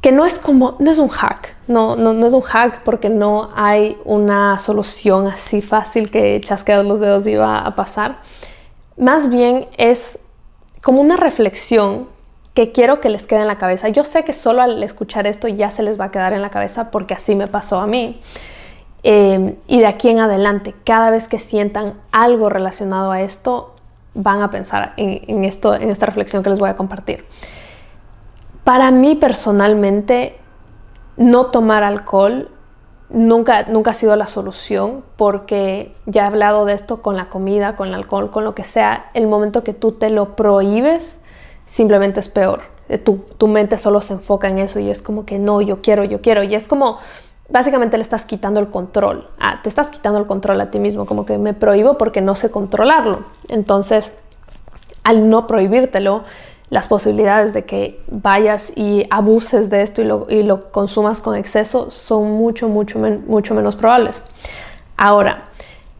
que 0.00 0.12
no 0.12 0.24
es 0.24 0.38
como, 0.38 0.76
no 0.78 0.90
es 0.90 0.98
un 0.98 1.08
hack, 1.08 1.56
no, 1.66 1.96
no, 1.96 2.12
no 2.12 2.26
es 2.26 2.32
un 2.32 2.42
hack 2.42 2.82
porque 2.84 3.08
no 3.08 3.50
hay 3.56 3.98
una 4.04 4.58
solución 4.58 5.26
así 5.26 5.60
fácil 5.60 6.10
que 6.10 6.40
chasqueados 6.44 6.86
los 6.86 7.00
dedos 7.00 7.26
iba 7.26 7.58
a 7.58 7.74
pasar. 7.74 8.18
Más 8.96 9.28
bien 9.28 9.66
es 9.76 10.20
como 10.82 11.00
una 11.00 11.16
reflexión 11.16 12.06
que 12.54 12.72
quiero 12.72 13.00
que 13.00 13.08
les 13.08 13.26
quede 13.26 13.40
en 13.40 13.46
la 13.46 13.58
cabeza. 13.58 13.88
Yo 13.88 14.04
sé 14.04 14.24
que 14.24 14.32
solo 14.32 14.62
al 14.62 14.82
escuchar 14.82 15.26
esto 15.26 15.46
ya 15.46 15.70
se 15.70 15.82
les 15.82 16.00
va 16.00 16.06
a 16.06 16.10
quedar 16.10 16.32
en 16.32 16.42
la 16.42 16.50
cabeza 16.50 16.90
porque 16.90 17.14
así 17.14 17.34
me 17.36 17.46
pasó 17.46 17.78
a 17.78 17.86
mí. 17.86 18.20
Eh, 19.04 19.56
y 19.68 19.78
de 19.78 19.86
aquí 19.86 20.08
en 20.08 20.18
adelante, 20.18 20.74
cada 20.84 21.10
vez 21.10 21.28
que 21.28 21.38
sientan 21.38 21.94
algo 22.10 22.48
relacionado 22.48 23.12
a 23.12 23.20
esto, 23.20 23.74
van 24.14 24.42
a 24.42 24.50
pensar 24.50 24.94
en, 24.96 25.44
esto, 25.44 25.74
en 25.74 25.90
esta 25.90 26.06
reflexión 26.06 26.42
que 26.42 26.50
les 26.50 26.58
voy 26.58 26.68
a 26.68 26.74
compartir. 26.74 27.24
Para 28.68 28.90
mí 28.90 29.14
personalmente, 29.14 30.36
no 31.16 31.46
tomar 31.46 31.84
alcohol 31.84 32.50
nunca, 33.08 33.62
nunca 33.62 33.92
ha 33.92 33.94
sido 33.94 34.14
la 34.14 34.26
solución 34.26 35.04
porque 35.16 35.96
ya 36.04 36.24
he 36.24 36.26
hablado 36.26 36.66
de 36.66 36.74
esto 36.74 37.00
con 37.00 37.16
la 37.16 37.30
comida, 37.30 37.76
con 37.76 37.88
el 37.88 37.94
alcohol, 37.94 38.30
con 38.30 38.44
lo 38.44 38.54
que 38.54 38.64
sea. 38.64 39.06
El 39.14 39.26
momento 39.26 39.64
que 39.64 39.72
tú 39.72 39.92
te 39.92 40.10
lo 40.10 40.36
prohíbes, 40.36 41.18
simplemente 41.64 42.20
es 42.20 42.28
peor. 42.28 42.60
Eh, 42.90 42.98
tu, 42.98 43.24
tu 43.38 43.48
mente 43.48 43.78
solo 43.78 44.02
se 44.02 44.12
enfoca 44.12 44.48
en 44.48 44.58
eso 44.58 44.78
y 44.80 44.90
es 44.90 45.00
como 45.00 45.24
que 45.24 45.38
no, 45.38 45.62
yo 45.62 45.80
quiero, 45.80 46.04
yo 46.04 46.20
quiero. 46.20 46.42
Y 46.42 46.54
es 46.54 46.68
como, 46.68 46.98
básicamente 47.48 47.96
le 47.96 48.02
estás 48.02 48.26
quitando 48.26 48.60
el 48.60 48.68
control. 48.68 49.30
Te 49.62 49.70
estás 49.70 49.88
quitando 49.88 50.18
el 50.18 50.26
control 50.26 50.60
a 50.60 50.70
ti 50.70 50.78
mismo, 50.78 51.06
como 51.06 51.24
que 51.24 51.38
me 51.38 51.54
prohíbo 51.54 51.96
porque 51.96 52.20
no 52.20 52.34
sé 52.34 52.50
controlarlo. 52.50 53.24
Entonces, 53.48 54.12
al 55.04 55.30
no 55.30 55.46
prohibírtelo, 55.46 56.24
las 56.70 56.88
posibilidades 56.88 57.52
de 57.52 57.64
que 57.64 58.00
vayas 58.10 58.72
y 58.76 59.06
abuses 59.10 59.70
de 59.70 59.82
esto 59.82 60.02
y 60.28 60.42
lo, 60.42 60.70
consumas 60.70 61.20
con 61.20 61.34
exceso 61.34 61.90
son 61.90 62.32
mucho, 62.32 62.68
mucho, 62.68 62.98
mucho 62.98 63.54
menos 63.54 63.74
probables. 63.76 64.22
Ahora, 64.96 65.44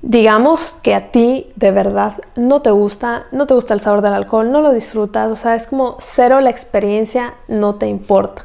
digamos 0.03 0.79
que 0.83 0.95
a 0.95 1.11
ti 1.11 1.51
de 1.57 1.71
verdad 1.71 2.15
no 2.37 2.63
te 2.63 2.71
gusta, 2.71 3.27
no 3.33 3.47
te 3.47 3.55
gusta 3.55 3.75
el 3.75 3.81
sabor 3.81 4.03
del 4.03 4.13
alcohol, 4.13 4.53
no 4.53 4.61
lo 4.61 4.73
disfrutas, 4.73 5.31
o 5.33 5.37
sea, 5.37 5.55
es 5.55 5.67
como 5.67 5.97
cero 6.01 6.41
la 6.41 6.51
experiencia, 6.51 7.35
no 7.49 7.77
te 7.77 7.87
importa. 7.87 8.45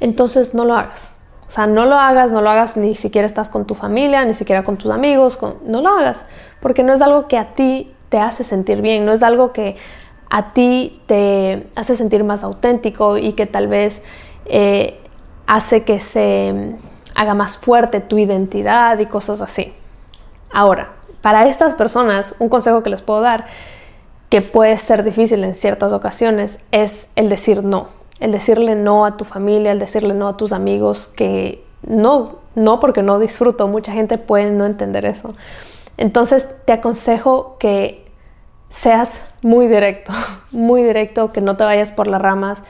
Entonces 0.00 0.54
no 0.54 0.64
lo 0.64 0.74
hagas. 0.74 1.14
O 1.46 1.50
sea, 1.50 1.66
no 1.66 1.86
lo 1.86 1.96
hagas, 1.96 2.32
no 2.32 2.42
lo 2.42 2.50
hagas 2.50 2.76
ni 2.76 2.94
siquiera 2.94 3.26
estás 3.26 3.48
con 3.48 3.64
tu 3.64 3.74
familia, 3.74 4.24
ni 4.24 4.34
siquiera 4.34 4.64
con 4.64 4.76
tus 4.76 4.90
amigos, 4.90 5.38
no 5.66 5.82
lo 5.82 5.88
hagas, 5.88 6.26
porque 6.60 6.82
no 6.82 6.92
es 6.92 7.00
algo 7.00 7.26
que 7.26 7.38
a 7.38 7.54
ti 7.54 7.94
te 8.08 8.18
hace 8.18 8.44
sentir 8.44 8.82
bien, 8.82 9.04
no 9.04 9.12
es 9.12 9.22
algo 9.22 9.52
que 9.52 9.76
a 10.34 10.52
ti 10.52 11.00
te 11.06 11.68
hace 11.76 11.94
sentir 11.94 12.24
más 12.24 12.42
auténtico 12.42 13.18
y 13.18 13.34
que 13.34 13.46
tal 13.46 13.68
vez 13.68 14.02
eh, 14.46 14.98
hace 15.46 15.84
que 15.84 16.00
se 16.00 16.74
haga 17.14 17.34
más 17.34 17.56
fuerte 17.56 18.00
tu 18.00 18.18
identidad 18.18 18.98
y 18.98 19.06
cosas 19.06 19.40
así. 19.40 19.72
Ahora, 20.50 20.90
para 21.22 21.46
estas 21.46 21.74
personas, 21.74 22.34
un 22.40 22.48
consejo 22.48 22.82
que 22.82 22.90
les 22.90 23.00
puedo 23.00 23.20
dar, 23.20 23.46
que 24.28 24.42
puede 24.42 24.76
ser 24.78 25.04
difícil 25.04 25.44
en 25.44 25.54
ciertas 25.54 25.92
ocasiones, 25.92 26.58
es 26.72 27.06
el 27.14 27.28
decir 27.28 27.62
no. 27.62 27.90
El 28.18 28.32
decirle 28.32 28.74
no 28.74 29.06
a 29.06 29.16
tu 29.16 29.24
familia, 29.24 29.70
el 29.70 29.78
decirle 29.78 30.14
no 30.14 30.26
a 30.26 30.36
tus 30.36 30.52
amigos, 30.52 31.06
que 31.14 31.64
no, 31.86 32.40
no 32.56 32.80
porque 32.80 33.04
no 33.04 33.20
disfruto, 33.20 33.68
mucha 33.68 33.92
gente 33.92 34.18
puede 34.18 34.50
no 34.50 34.66
entender 34.66 35.04
eso. 35.04 35.32
Entonces 35.96 36.48
te 36.64 36.72
aconsejo 36.72 37.56
que 37.60 38.03
seas 38.74 39.22
muy 39.42 39.68
directo, 39.68 40.12
muy 40.50 40.82
directo, 40.82 41.32
que 41.32 41.40
no 41.40 41.56
te 41.56 41.64
vayas 41.64 41.92
por 41.92 42.08
las 42.08 42.20
ramas, 42.20 42.62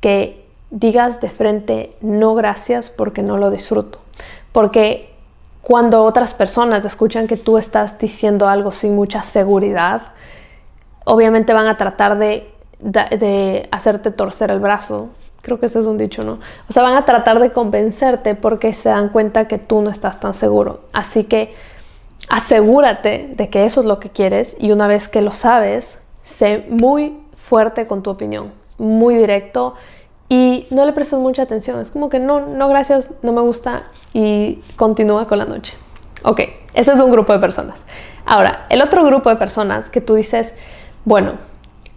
que 0.00 0.46
digas 0.70 1.20
de 1.20 1.28
frente 1.28 1.96
no 2.00 2.34
gracias 2.34 2.88
porque 2.88 3.22
no 3.22 3.36
lo 3.36 3.50
disfruto. 3.50 3.98
Porque 4.52 5.12
cuando 5.62 6.04
otras 6.04 6.34
personas 6.34 6.84
escuchan 6.84 7.26
que 7.26 7.36
tú 7.36 7.58
estás 7.58 7.98
diciendo 7.98 8.48
algo 8.48 8.70
sin 8.70 8.94
mucha 8.94 9.22
seguridad, 9.22 10.02
obviamente 11.04 11.52
van 11.52 11.66
a 11.66 11.76
tratar 11.76 12.16
de, 12.18 12.48
de, 12.78 13.68
hacerte 13.72 14.12
torcer 14.12 14.50
el 14.52 14.60
brazo. 14.60 15.08
Creo 15.42 15.58
que 15.58 15.66
ese 15.66 15.80
es 15.80 15.86
un 15.86 15.98
dicho, 15.98 16.22
¿no? 16.22 16.38
O 16.68 16.72
sea, 16.72 16.82
van 16.82 16.94
a 16.94 17.04
tratar 17.04 17.40
de 17.40 17.50
convencerte 17.50 18.34
porque 18.34 18.72
se 18.72 18.88
dan 18.88 19.08
cuenta 19.08 19.48
que 19.48 19.58
tú 19.58 19.82
no 19.82 19.90
estás 19.90 20.20
tan 20.20 20.34
seguro. 20.34 20.82
Así 20.92 21.24
que 21.24 21.54
asegúrate 22.30 23.32
de 23.36 23.50
que 23.50 23.64
eso 23.64 23.80
es 23.80 23.86
lo 23.86 23.98
que 23.98 24.08
quieres 24.08 24.56
y 24.58 24.70
una 24.70 24.86
vez 24.86 25.08
que 25.08 25.20
lo 25.20 25.32
sabes, 25.32 25.98
sé 26.22 26.64
muy 26.70 27.18
fuerte 27.36 27.86
con 27.86 28.02
tu 28.02 28.10
opinión, 28.10 28.52
muy 28.78 29.16
directo 29.16 29.74
y 30.28 30.68
no 30.70 30.84
le 30.84 30.92
prestes 30.92 31.18
mucha 31.18 31.42
atención. 31.42 31.80
Es 31.80 31.90
como 31.90 32.08
que 32.08 32.20
no, 32.20 32.40
no 32.40 32.68
gracias, 32.68 33.10
no 33.22 33.32
me 33.32 33.40
gusta 33.40 33.82
y 34.12 34.62
continúa 34.76 35.26
con 35.26 35.38
la 35.38 35.44
noche. 35.44 35.74
Ok, 36.22 36.40
ese 36.72 36.92
es 36.92 37.00
un 37.00 37.10
grupo 37.10 37.32
de 37.32 37.40
personas. 37.40 37.84
Ahora, 38.24 38.64
el 38.68 38.80
otro 38.80 39.04
grupo 39.04 39.28
de 39.28 39.34
personas 39.34 39.90
que 39.90 40.00
tú 40.00 40.14
dices, 40.14 40.54
bueno, 41.04 41.32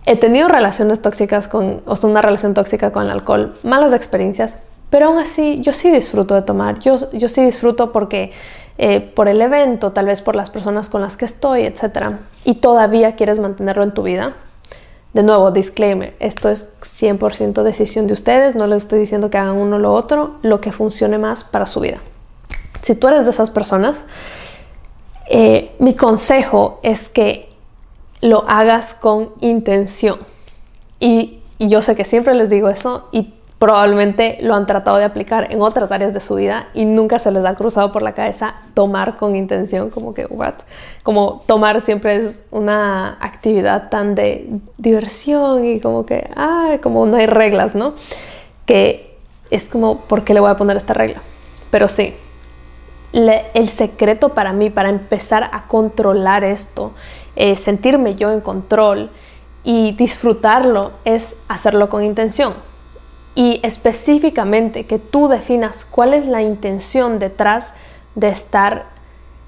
he 0.08 0.18
tenido 0.18 0.48
relaciones 0.48 1.00
tóxicas 1.00 1.48
con, 1.48 1.84
o 1.86 1.96
sea, 1.96 2.10
una 2.10 2.24
relación 2.24 2.56
tóxica 2.56 2.92
con 2.92 3.04
el 3.04 3.12
alcohol, 3.12 3.60
malas 3.62 3.94
experiencias, 3.94 4.58
pero 4.90 5.08
aún 5.08 5.20
así 5.20 5.62
yo 5.62 5.74
sí 5.74 5.92
disfruto 5.92 6.34
de 6.34 6.42
tomar, 6.42 6.80
yo, 6.80 7.12
yo 7.12 7.30
sí 7.30 7.46
disfruto 7.46 7.92
porque 7.92 8.32
eh, 8.78 9.00
por 9.00 9.28
el 9.28 9.42
evento, 9.42 9.92
tal 9.92 10.08
vez 10.08 10.22
por 10.22 10.36
las 10.36 10.50
personas 10.50 10.90
con 10.90 11.02
las 11.02 11.16
que 11.16 11.26
estoy, 11.26 11.62
etc. 11.64 12.18
Y 12.44 12.56
todavía 12.56 13.16
quieres 13.16 13.40
mantenerlo 13.40 13.84
en 13.84 13.94
tu 13.94 14.04
vida. 14.04 14.34
De 15.14 15.22
nuevo, 15.22 15.52
disclaimer, 15.52 16.16
esto 16.20 16.50
es 16.50 16.70
100% 16.82 17.62
decisión 17.62 18.08
de 18.08 18.14
ustedes, 18.14 18.56
no 18.56 18.66
les 18.66 18.84
estoy 18.84 19.00
diciendo 19.00 19.30
que 19.30 19.38
hagan 19.38 19.58
uno 19.58 19.76
o 19.76 19.80
lo 19.80 19.94
otro, 19.94 20.38
lo 20.42 20.60
que 20.60 20.72
funcione 20.72 21.20
más 21.20 21.44
para 21.44 21.68
su 21.68 21.82
vida. 21.82 22.00
Si 22.82 22.96
tú 22.96 23.08
eres 23.08 23.24
de 23.24 23.30
esas 23.30 23.52
personas, 23.52 24.02
eh, 25.28 25.76
mi 25.78 25.96
consejo 25.96 26.80
es 26.82 27.10
que 27.10 27.50
lo 28.22 28.44
hagas 28.50 28.96
con 28.96 29.30
intención. 29.40 30.18
Y, 31.00 31.42
y 31.60 31.68
yo 31.68 31.84
sé 31.84 31.96
que 31.96 32.06
siempre 32.06 32.34
les 32.34 32.50
digo 32.50 32.70
eso 32.70 33.08
y 33.12 33.36
probablemente 33.64 34.40
lo 34.42 34.56
han 34.56 34.66
tratado 34.66 34.98
de 34.98 35.06
aplicar 35.06 35.50
en 35.50 35.62
otras 35.62 35.90
áreas 35.90 36.14
de 36.14 36.20
su 36.20 36.36
vida 36.36 36.68
y 36.74 36.84
nunca 36.84 37.18
se 37.18 37.32
les 37.32 37.46
ha 37.46 37.56
cruzado 37.56 37.94
por 37.94 38.02
la 38.02 38.12
cabeza 38.12 38.56
tomar 38.74 39.16
con 39.16 39.38
intención, 39.38 39.90
como 39.90 40.14
que, 40.14 40.26
what? 40.26 40.56
Como 41.02 41.44
tomar 41.48 41.80
siempre 41.80 42.18
es 42.18 42.44
una 42.52 43.16
actividad 43.22 43.88
tan 43.88 44.16
de 44.16 44.50
diversión 44.78 45.64
y 45.64 45.80
como 45.80 46.06
que, 46.06 46.30
ah, 46.36 46.76
como 46.84 47.06
no 47.06 47.16
hay 47.16 47.26
reglas, 47.26 47.74
¿no? 47.74 47.94
Que 48.66 49.16
es 49.50 49.70
como, 49.70 50.02
¿por 50.02 50.26
qué 50.26 50.34
le 50.34 50.42
voy 50.42 50.52
a 50.52 50.58
poner 50.58 50.76
esta 50.76 50.94
regla? 50.94 51.22
Pero 51.72 51.88
sí, 51.88 52.14
el 53.14 53.70
secreto 53.70 54.34
para 54.34 54.52
mí, 54.52 54.72
para 54.72 54.90
empezar 54.90 55.50
a 55.54 55.68
controlar 55.68 56.44
esto, 56.44 56.92
eh, 57.38 57.56
sentirme 57.56 58.16
yo 58.16 58.30
en 58.30 58.42
control 58.42 59.10
y 59.64 59.94
disfrutarlo, 59.94 60.92
es 61.06 61.38
hacerlo 61.48 61.88
con 61.88 62.04
intención 62.04 62.73
y 63.36 63.60
específicamente 63.64 64.86
que 64.86 65.00
tú 65.00 65.28
definas 65.28 65.86
cuál 65.86 66.14
es 66.14 66.28
la 66.28 66.42
intención 66.42 67.20
detrás 67.20 67.74
de 68.16 68.30
estar 68.30 68.86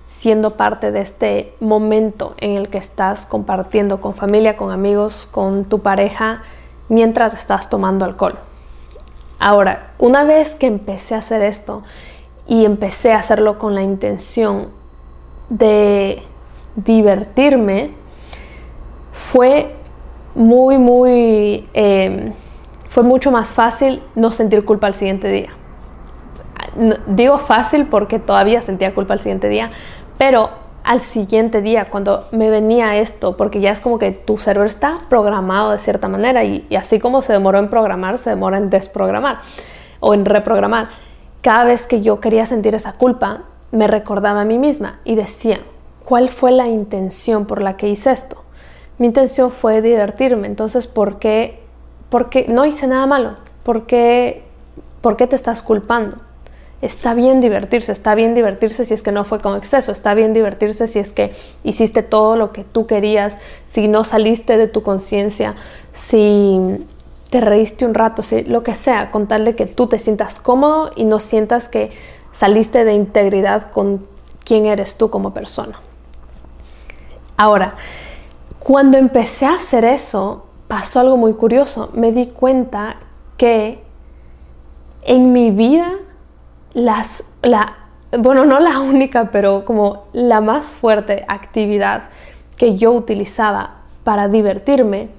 siendo 0.08 0.58
parte 0.58 0.92
de 0.92 1.02
este 1.02 1.54
momento 1.60 2.36
en 2.38 2.56
el 2.56 2.70
que 2.70 2.78
estás 2.78 3.26
compartiendo 3.26 4.02
con 4.02 4.16
familia, 4.16 4.56
con 4.56 4.72
amigos, 4.72 5.28
con 5.30 5.66
tu 5.66 5.82
pareja, 5.82 6.42
mientras 6.90 7.34
estás 7.34 7.70
tomando 7.70 8.06
alcohol. 8.06 8.40
Ahora, 9.40 9.92
una 10.00 10.24
vez 10.24 10.56
que 10.56 10.68
empecé 10.68 11.16
a 11.16 11.20
hacer 11.20 11.42
esto 11.42 11.84
y 12.48 12.66
empecé 12.66 13.12
a 13.12 13.18
hacerlo 13.18 13.58
con 13.58 13.76
la 13.76 13.84
intención 13.84 14.70
de 15.50 16.24
divertirme, 16.76 17.92
fue 19.12 19.76
muy, 20.34 20.78
muy... 20.78 21.68
Eh, 21.74 22.34
fue 22.96 23.04
mucho 23.04 23.30
más 23.30 23.54
fácil 23.54 24.02
no 24.16 24.32
sentir 24.32 24.64
culpa 24.64 24.88
al 24.88 24.94
siguiente 24.94 25.28
día. 25.28 25.50
digo 27.08 27.38
fácil 27.38 27.88
porque 27.88 28.20
todavía 28.20 28.62
sentía 28.62 28.96
culpa 28.96 29.16
al 29.16 29.20
siguiente 29.20 29.50
día, 29.50 29.70
pero 30.18 30.50
al 30.86 31.02
siguiente 31.02 31.62
día, 31.62 31.90
cuando 31.90 32.30
me 32.32 32.50
venía 32.50 32.96
esto, 32.96 33.36
porque 33.36 33.60
ya 33.60 33.72
es 33.72 33.82
como 33.82 34.00
que 34.00 34.14
tu 34.14 34.38
cerebro 34.38 34.66
está 34.66 35.00
programado 35.10 35.72
de 35.72 35.80
cierta 35.80 36.08
manera 36.08 36.46
y, 36.46 36.66
y 36.70 36.78
así 36.78 37.02
como 37.02 37.22
se 37.22 37.34
demoró 37.34 37.60
en 37.60 37.70
programar, 37.70 38.18
se 38.18 38.30
demora 38.30 38.56
en 38.56 38.70
desprogramar 38.70 39.40
o 40.00 40.14
en 40.14 40.24
reprogramar. 40.24 40.88
Cada 41.42 41.66
vez 41.66 41.86
que 41.86 42.00
yo 42.00 42.22
quería 42.22 42.46
sentir 42.46 42.76
esa 42.76 42.94
culpa, 42.94 43.42
me 43.74 43.88
recordaba 43.88 44.40
a 44.40 44.46
mí 44.46 44.58
misma 44.58 45.02
y 45.04 45.16
decía, 45.16 45.60
¿cuál 46.06 46.30
fue 46.30 46.54
la 46.54 46.70
intención 46.70 47.46
por 47.46 47.62
la 47.62 47.76
que 47.76 47.90
hice 47.90 48.12
esto? 48.12 48.38
Mi 49.00 49.08
intención 49.08 49.52
fue 49.52 49.82
divertirme, 49.82 50.48
entonces, 50.48 50.88
¿por 50.88 51.20
qué 51.20 51.65
porque 52.10 52.46
no 52.48 52.66
hice 52.66 52.88
nada 52.88 53.06
malo. 53.06 53.36
¿Por 53.64 53.86
qué, 53.86 54.44
¿Por 55.02 55.18
qué 55.18 55.28
te 55.28 55.36
estás 55.36 55.62
culpando? 55.62 56.18
Está 56.82 57.14
bien 57.14 57.42
divertirse, 57.42 57.92
está 57.92 58.16
bien 58.16 58.36
divertirse 58.36 58.86
si 58.86 58.94
es 58.94 59.02
que 59.02 59.12
no 59.12 59.24
fue 59.24 59.40
con 59.40 59.56
exceso, 59.58 59.92
está 59.92 60.14
bien 60.14 60.34
divertirse 60.34 60.88
si 60.88 61.00
es 61.00 61.14
que 61.14 61.34
hiciste 61.64 62.04
todo 62.04 62.36
lo 62.36 62.52
que 62.52 62.64
tú 62.64 62.86
querías, 62.86 63.38
si 63.66 63.88
no 63.88 64.04
saliste 64.04 64.58
de 64.58 64.68
tu 64.68 64.84
conciencia, 64.84 65.56
si 65.94 66.86
te 67.30 67.42
reíste 67.42 67.86
un 67.86 67.94
rato, 67.94 68.22
si, 68.22 68.44
lo 68.44 68.62
que 68.62 68.74
sea, 68.74 69.10
con 69.10 69.28
tal 69.28 69.46
de 69.46 69.56
que 69.56 69.66
tú 69.66 69.88
te 69.88 70.00
sientas 70.00 70.40
cómodo 70.40 70.92
y 70.96 71.06
no 71.06 71.20
sientas 71.20 71.68
que 71.68 71.92
saliste 72.32 72.84
de 72.84 72.94
integridad 72.94 73.72
con 73.72 74.06
quién 74.44 74.66
eres 74.66 74.96
tú 74.96 75.10
como 75.10 75.34
persona. 75.34 75.80
Ahora, 77.38 77.76
cuando 78.60 78.98
empecé 78.98 79.46
a 79.46 79.56
hacer 79.56 79.86
eso, 79.86 80.46
pasó 80.68 81.00
algo 81.00 81.18
muy 81.18 81.34
curioso. 81.34 81.90
Me 81.94 82.12
di 82.12 82.28
cuenta 82.28 82.98
que 83.38 83.84
en 85.04 85.32
mi 85.34 85.52
vida, 85.52 85.92
las, 86.74 87.24
la, 87.42 87.76
bueno, 88.18 88.46
no 88.46 88.60
la 88.60 88.80
única, 88.80 89.32
pero 89.32 89.66
como 89.66 90.04
la 90.14 90.42
más 90.42 90.74
fuerte 90.74 91.26
actividad 91.28 92.10
que 92.58 92.78
yo 92.78 92.92
utilizaba 92.92 93.82
para 94.04 94.28
divertirme 94.28 95.10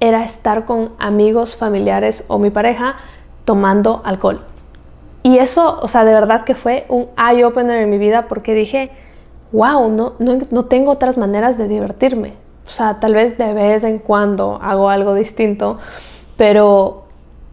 era 0.00 0.24
estar 0.24 0.64
con 0.64 0.92
amigos, 0.98 1.56
familiares 1.56 2.24
o 2.28 2.38
mi 2.38 2.50
pareja 2.50 2.96
tomando 3.44 4.02
alcohol. 4.04 4.44
Y 5.22 5.38
eso, 5.38 5.78
o 5.82 5.88
sea, 5.88 6.04
de 6.04 6.14
verdad 6.14 6.44
que 6.44 6.54
fue 6.54 6.86
un 6.88 7.08
eye-opener 7.16 7.82
en 7.82 7.90
mi 7.90 7.98
vida 7.98 8.28
porque 8.28 8.54
dije, 8.54 8.90
wow, 9.52 9.90
no, 9.90 10.12
no, 10.18 10.38
no 10.50 10.64
tengo 10.66 10.92
otras 10.92 11.18
maneras 11.18 11.58
de 11.58 11.66
divertirme. 11.66 12.34
O 12.66 12.70
sea, 12.70 12.98
tal 12.98 13.14
vez 13.14 13.38
de 13.38 13.54
vez 13.54 13.84
en 13.84 13.98
cuando 13.98 14.58
hago 14.60 14.90
algo 14.90 15.14
distinto, 15.14 15.78
pero 16.36 17.04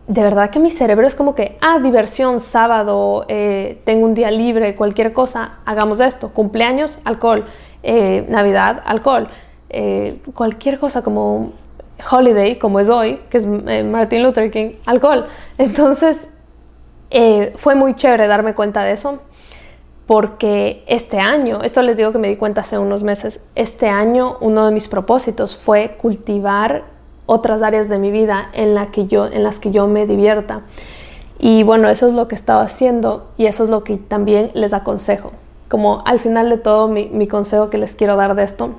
de 0.08 0.22
verdad 0.24 0.50
que 0.50 0.60
mi 0.60 0.72
cerebro 0.72 1.06
es 1.06 1.14
como 1.14 1.36
que, 1.36 1.58
ah, 1.62 1.80
diversión, 1.80 2.40
sábado, 2.40 3.26
eh, 3.28 3.80
tengo 3.86 4.06
un 4.06 4.16
día 4.16 4.32
libre, 4.32 4.76
cualquier 4.76 5.14
cosa, 5.14 5.60
hagamos 5.66 6.00
esto, 6.00 6.30
cumpleaños, 6.30 7.00
alcohol, 7.06 7.46
eh, 7.84 8.26
Navidad, 8.28 8.82
alcohol, 8.86 9.30
eh, 9.70 10.18
cualquier 10.34 10.80
cosa 10.80 11.04
como 11.04 11.54
holiday, 12.12 12.58
como 12.58 12.80
es 12.80 12.90
hoy, 12.90 13.20
que 13.30 13.38
es 13.38 13.46
Martin 13.48 14.24
Luther 14.24 14.50
King, 14.52 14.72
alcohol. 14.86 15.28
Entonces, 15.58 16.28
fue 17.56 17.76
muy 17.76 17.96
chévere 17.96 18.26
darme 18.26 18.56
cuenta 18.56 18.84
de 18.84 18.94
eso 18.94 19.20
porque 20.08 20.84
este 20.88 21.20
año, 21.20 21.62
esto 21.64 21.82
les 21.82 21.96
digo 21.96 22.12
que 22.12 22.20
me 22.20 22.28
di 22.28 22.36
cuenta 22.36 22.62
hace 22.62 22.78
unos 22.78 23.04
meses, 23.04 23.40
este 23.56 23.88
año 23.90 24.38
uno 24.42 24.66
de 24.66 24.72
mis 24.72 24.88
propósitos 24.88 25.56
fue 25.56 25.96
cultivar 25.98 26.84
otras 27.26 27.62
áreas 27.62 27.88
de 27.88 28.00
mi 28.00 28.12
vida 28.12 28.50
en, 28.54 28.76
la 28.76 28.88
que 28.88 29.08
yo, 29.08 29.28
en 29.28 29.44
las 29.44 29.60
que 29.60 29.72
yo 29.72 29.88
me 29.88 30.06
divierta. 30.06 30.62
Y 31.40 31.64
bueno, 31.64 31.90
eso 31.90 32.08
es 32.08 32.14
lo 32.14 32.28
que 32.28 32.36
estaba 32.36 32.62
haciendo 32.62 33.28
y 33.38 33.46
eso 33.46 33.64
es 33.64 33.70
lo 33.70 33.84
que 33.84 33.98
también 33.98 34.52
les 34.54 34.74
aconsejo. 34.74 35.32
Como 35.70 36.04
al 36.06 36.20
final 36.20 36.50
de 36.50 36.58
todo 36.58 36.88
mi, 36.88 37.08
mi 37.08 37.28
consejo 37.28 37.70
que 37.70 37.78
les 37.78 37.96
quiero 37.96 38.16
dar 38.18 38.36
de 38.36 38.44
esto, 38.44 38.72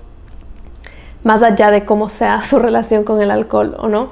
más 1.23 1.43
allá 1.43 1.71
de 1.71 1.87
cómo 1.87 2.11
sea 2.11 2.41
su 2.43 2.59
relación 2.59 3.03
con 3.03 3.23
el 3.23 3.31
alcohol 3.31 3.77
o 3.79 3.89
no, 3.89 4.09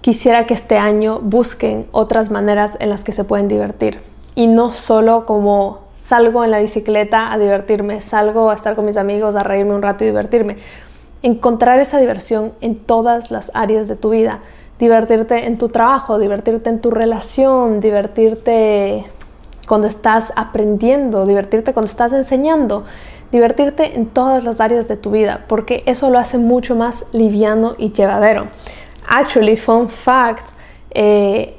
quisiera 0.00 0.46
que 0.46 0.54
este 0.54 0.78
año 0.78 1.18
busquen 1.20 1.88
otras 1.90 2.30
maneras 2.30 2.76
en 2.78 2.88
las 2.88 3.02
que 3.02 3.10
se 3.10 3.24
pueden 3.24 3.48
divertir 3.48 4.00
y 4.36 4.46
no 4.46 4.70
solo 4.70 5.26
como 5.26 5.87
salgo 6.08 6.42
en 6.42 6.50
la 6.50 6.60
bicicleta 6.60 7.30
a 7.30 7.36
divertirme, 7.36 8.00
salgo 8.00 8.48
a 8.50 8.54
estar 8.54 8.74
con 8.74 8.86
mis 8.86 8.96
amigos, 8.96 9.36
a 9.36 9.42
reírme 9.42 9.74
un 9.74 9.82
rato 9.82 10.04
y 10.04 10.06
divertirme. 10.06 10.56
Encontrar 11.22 11.80
esa 11.80 11.98
diversión 11.98 12.54
en 12.62 12.76
todas 12.76 13.30
las 13.30 13.50
áreas 13.52 13.88
de 13.88 13.96
tu 13.96 14.08
vida. 14.08 14.40
Divertirte 14.78 15.46
en 15.46 15.58
tu 15.58 15.68
trabajo, 15.68 16.18
divertirte 16.18 16.70
en 16.70 16.80
tu 16.80 16.90
relación, 16.90 17.80
divertirte 17.80 19.04
cuando 19.66 19.86
estás 19.86 20.32
aprendiendo, 20.34 21.26
divertirte 21.26 21.74
cuando 21.74 21.90
estás 21.90 22.14
enseñando, 22.14 22.84
divertirte 23.30 23.94
en 23.96 24.06
todas 24.06 24.44
las 24.44 24.62
áreas 24.62 24.88
de 24.88 24.96
tu 24.96 25.10
vida, 25.10 25.44
porque 25.46 25.82
eso 25.84 26.08
lo 26.08 26.18
hace 26.18 26.38
mucho 26.38 26.74
más 26.74 27.04
liviano 27.12 27.74
y 27.76 27.92
llevadero. 27.92 28.46
Actually, 29.06 29.58
fun 29.58 29.90
fact, 29.90 30.46
eh, 30.90 31.57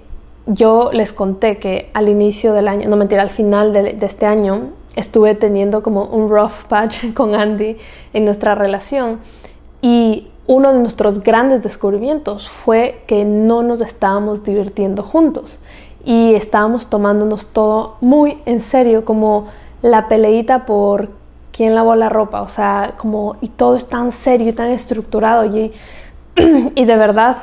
yo 0.50 0.90
les 0.92 1.14
conté 1.14 1.58
que 1.58 1.92
al 1.94 2.10
inicio 2.10 2.54
del 2.54 2.68
año, 2.68 2.90
no 2.90 2.98
mentira, 2.98 3.22
al 3.22 3.30
final 3.30 3.72
de, 3.72 3.98
este 4.02 4.26
año, 4.26 4.72
estuve 4.96 5.36
teniendo 5.36 5.84
como 5.84 6.06
un 6.06 6.30
rough 6.30 6.66
patch 6.68 7.14
con 7.14 7.36
Andy 7.36 7.78
en 8.14 8.26
nuestra 8.26 8.56
relación 8.56 9.20
y 9.82 10.28
uno 10.48 10.74
de 10.74 10.80
nuestros 10.80 11.22
grandes 11.22 11.62
descubrimientos 11.62 12.50
fue 12.50 13.04
que 13.06 13.24
no 13.24 13.62
nos 13.62 13.82
estábamos 13.82 14.44
divirtiendo 14.44 15.04
juntos 15.04 15.60
y 16.04 16.34
estábamos 16.34 16.88
tomándonos 16.88 17.48
todo 17.48 17.98
muy 18.02 18.40
en 18.48 18.62
serio, 18.62 19.06
como 19.06 19.46
la 19.84 20.08
peleita 20.08 20.66
por 20.66 21.10
quién 21.52 21.76
lavó 21.76 21.94
la 21.94 22.10
ropa, 22.10 22.42
o 22.42 22.48
sea, 22.48 22.96
como 22.98 23.36
y 23.42 23.50
todo 23.50 23.76
es 23.76 23.86
tan 23.86 24.12
serio 24.12 24.50
y 24.50 24.54
tan 24.54 24.70
estructurado 24.70 25.46
y, 25.46 25.72
y 26.76 26.86
de 26.86 26.96
verdad 26.98 27.38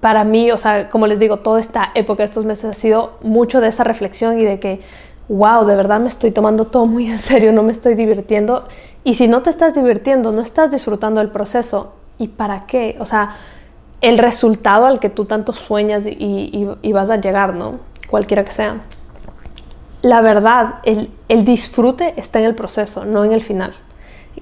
para 0.00 0.24
mí, 0.24 0.50
o 0.50 0.56
sea, 0.56 0.88
como 0.88 1.06
les 1.06 1.18
digo, 1.18 1.38
toda 1.38 1.60
esta 1.60 1.90
época, 1.94 2.24
estos 2.24 2.44
meses 2.44 2.64
ha 2.64 2.74
sido 2.74 3.18
mucho 3.22 3.60
de 3.60 3.68
esa 3.68 3.84
reflexión 3.84 4.40
y 4.40 4.44
de 4.44 4.58
que, 4.58 4.80
wow, 5.28 5.64
de 5.66 5.76
verdad 5.76 6.00
me 6.00 6.08
estoy 6.08 6.30
tomando 6.30 6.66
todo 6.66 6.86
muy 6.86 7.10
en 7.10 7.18
serio, 7.18 7.52
no 7.52 7.62
me 7.62 7.72
estoy 7.72 7.94
divirtiendo. 7.94 8.64
Y 9.04 9.14
si 9.14 9.28
no 9.28 9.42
te 9.42 9.50
estás 9.50 9.74
divirtiendo, 9.74 10.32
no 10.32 10.40
estás 10.40 10.70
disfrutando 10.70 11.20
el 11.20 11.28
proceso, 11.28 11.92
¿y 12.18 12.28
para 12.28 12.66
qué? 12.66 12.96
O 12.98 13.06
sea, 13.06 13.36
el 14.00 14.16
resultado 14.16 14.86
al 14.86 15.00
que 15.00 15.10
tú 15.10 15.26
tanto 15.26 15.52
sueñas 15.52 16.04
y, 16.06 16.92
vas 16.92 17.10
a 17.10 17.16
llegar, 17.16 17.54
¿no? 17.54 17.80
Cualquiera 18.08 18.44
que 18.44 18.50
sea. 18.50 18.80
La 20.00 20.22
verdad, 20.22 20.76
el, 20.84 21.10
el 21.28 21.44
disfrute 21.44 22.14
está 22.16 22.38
en 22.38 22.46
el 22.46 22.54
proceso, 22.54 23.04
no 23.04 23.22
en 23.24 23.32
el 23.32 23.42
final. 23.42 23.72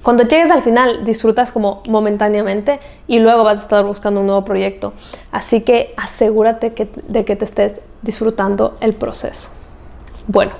Cuando 0.02 0.24
llegues 0.24 0.50
al 0.50 0.62
final 0.62 1.04
disfrutas 1.04 1.52
como 1.52 1.82
momentáneamente 1.88 2.80
y 3.06 3.18
luego 3.18 3.44
vas 3.44 3.58
a 3.58 3.62
estar 3.62 3.84
buscando 3.84 4.20
un 4.20 4.26
nuevo 4.26 4.44
proyecto. 4.44 4.92
Así 5.32 5.62
que 5.62 5.92
asegúrate 5.96 6.72
de 7.08 7.24
que 7.24 7.36
te 7.36 7.44
estés 7.44 7.80
disfrutando 8.02 8.76
el 8.80 8.94
proceso. 8.94 9.50
Bueno, 10.26 10.52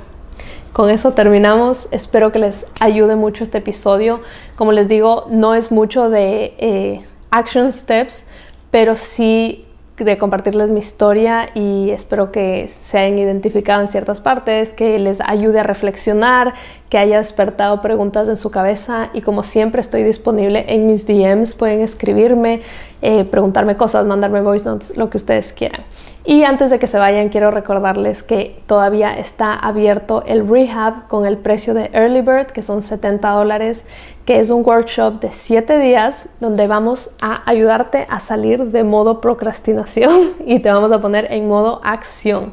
con 0.73 0.91
eso 0.91 1.13
terminamos. 1.13 1.89
Espero 1.91 2.33
que 2.33 2.39
les 2.39 2.67
ayude 2.81 3.17
mucho 3.17 3.43
este 3.43 3.59
episodio. 3.59 4.21
Como 4.57 4.73
les 4.73 4.89
digo, 4.89 5.27
no 5.29 5.55
es 5.55 5.71
mucho 5.71 6.11
de 6.11 6.55
eh, 6.59 7.05
action 7.31 7.73
steps, 7.73 8.25
pero 8.71 8.97
sí 8.97 9.68
de 10.05 10.19
compartirles 10.19 10.71
mi 10.71 10.79
historia 10.79 11.51
y 11.55 11.91
espero 11.91 12.31
que 12.33 12.69
se 12.69 12.99
hayan 12.99 13.19
identificado 13.19 13.81
en 13.81 13.89
ciertas 13.89 14.21
partes, 14.21 14.71
que 14.71 14.99
les 14.99 15.21
ayude 15.21 15.61
a 15.61 15.63
reflexionar, 15.63 16.55
que 16.89 16.99
haya 16.99 17.19
despertado 17.19 17.81
preguntas 17.81 18.29
en 18.29 18.37
su 18.37 18.51
cabeza 18.51 19.11
y 19.13 19.21
como 19.21 19.43
siempre 19.43 19.81
estoy 19.81 20.03
disponible 20.03 20.65
en 20.69 20.87
mis 20.87 21.07
DMs, 21.07 21.55
pueden 21.55 21.81
escribirme, 21.81 22.63
eh, 23.03 23.25
preguntarme 23.25 23.77
cosas, 23.77 24.07
mandarme 24.07 24.41
voice 24.41 24.65
notes, 24.65 24.97
lo 24.97 25.11
que 25.11 25.17
ustedes 25.17 25.53
quieran. 25.53 25.83
Y 26.25 26.45
antes 26.45 26.69
de 26.69 26.79
que 26.79 26.87
se 26.87 26.99
vayan, 26.99 27.31
quiero 27.31 27.51
recordarles 27.51 28.23
que 28.23 28.61
todavía 28.67 29.17
está 29.19 29.55
abierto 29.55 30.23
el 30.27 30.47
rehab 30.47 31.09
con 31.09 31.25
el 31.25 31.39
precio 31.39 31.73
de 31.73 31.91
Early 31.95 32.21
Bird, 32.21 32.49
que 32.49 32.61
son 32.61 32.83
70 32.83 33.31
dólares, 33.31 33.85
que 34.29 34.41
es 34.41 34.51
un 34.51 34.63
workshop 34.63 35.21
de 35.21 35.33
7 35.33 35.79
días 35.79 36.29
donde 36.39 36.67
vamos 36.67 37.09
a 37.23 37.49
ayudarte 37.49 38.07
a 38.11 38.21
salir 38.21 38.63
de 38.63 38.85
modo 38.85 39.23
procrastinación 39.23 40.33
y 40.47 40.61
te 40.61 40.71
vamos 40.71 40.93
a 40.93 41.01
poner 41.01 41.33
en 41.33 41.49
modo 41.49 41.81
acción. 41.83 42.53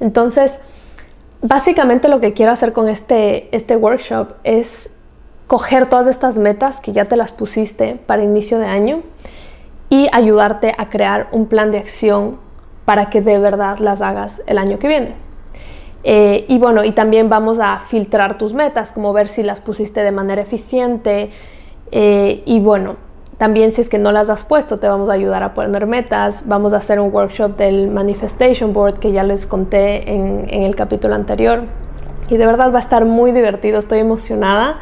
Entonces, 0.00 0.60
básicamente 1.42 2.08
lo 2.08 2.20
que 2.20 2.32
quiero 2.32 2.52
hacer 2.52 2.72
con 2.72 2.88
este, 2.88 3.54
este 3.54 3.76
workshop 3.76 4.28
es 4.44 4.88
coger 5.46 5.90
todas 5.90 6.06
estas 6.06 6.38
metas 6.38 6.80
que 6.80 6.92
ya 6.92 7.04
te 7.04 7.18
las 7.18 7.32
pusiste 7.32 8.00
para 8.06 8.22
inicio 8.22 8.58
de 8.58 8.64
año 8.64 9.02
y 9.90 10.08
ayudarte 10.12 10.74
a 10.78 10.88
crear 10.88 11.28
un 11.32 11.48
plan 11.48 11.70
de 11.70 11.76
acción 11.76 12.38
para 12.86 13.10
que 13.10 13.20
de 13.20 13.38
verdad 13.38 13.76
las 13.76 14.00
hagas 14.00 14.40
el 14.46 14.56
año 14.56 14.78
que 14.78 14.88
viene. 14.88 15.29
Eh, 16.02 16.46
y 16.48 16.58
bueno, 16.58 16.84
y 16.84 16.92
también 16.92 17.28
vamos 17.28 17.60
a 17.60 17.78
filtrar 17.78 18.38
tus 18.38 18.54
metas, 18.54 18.92
como 18.92 19.12
ver 19.12 19.28
si 19.28 19.42
las 19.42 19.60
pusiste 19.60 20.02
de 20.02 20.12
manera 20.12 20.42
eficiente. 20.42 21.30
Eh, 21.92 22.42
y 22.46 22.60
bueno, 22.60 22.96
también 23.38 23.72
si 23.72 23.80
es 23.80 23.88
que 23.88 23.98
no 23.98 24.12
las 24.12 24.30
has 24.30 24.44
puesto, 24.44 24.78
te 24.78 24.88
vamos 24.88 25.08
a 25.08 25.12
ayudar 25.12 25.42
a 25.42 25.54
poner 25.54 25.86
metas. 25.86 26.44
Vamos 26.46 26.72
a 26.72 26.78
hacer 26.78 27.00
un 27.00 27.12
workshop 27.12 27.56
del 27.56 27.88
Manifestation 27.88 28.72
Board 28.72 28.98
que 28.98 29.12
ya 29.12 29.24
les 29.24 29.46
conté 29.46 30.10
en, 30.10 30.46
en 30.48 30.62
el 30.62 30.74
capítulo 30.76 31.14
anterior. 31.14 31.62
Y 32.28 32.36
de 32.36 32.46
verdad 32.46 32.72
va 32.72 32.76
a 32.76 32.80
estar 32.80 33.04
muy 33.04 33.32
divertido, 33.32 33.78
estoy 33.78 33.98
emocionada 33.98 34.78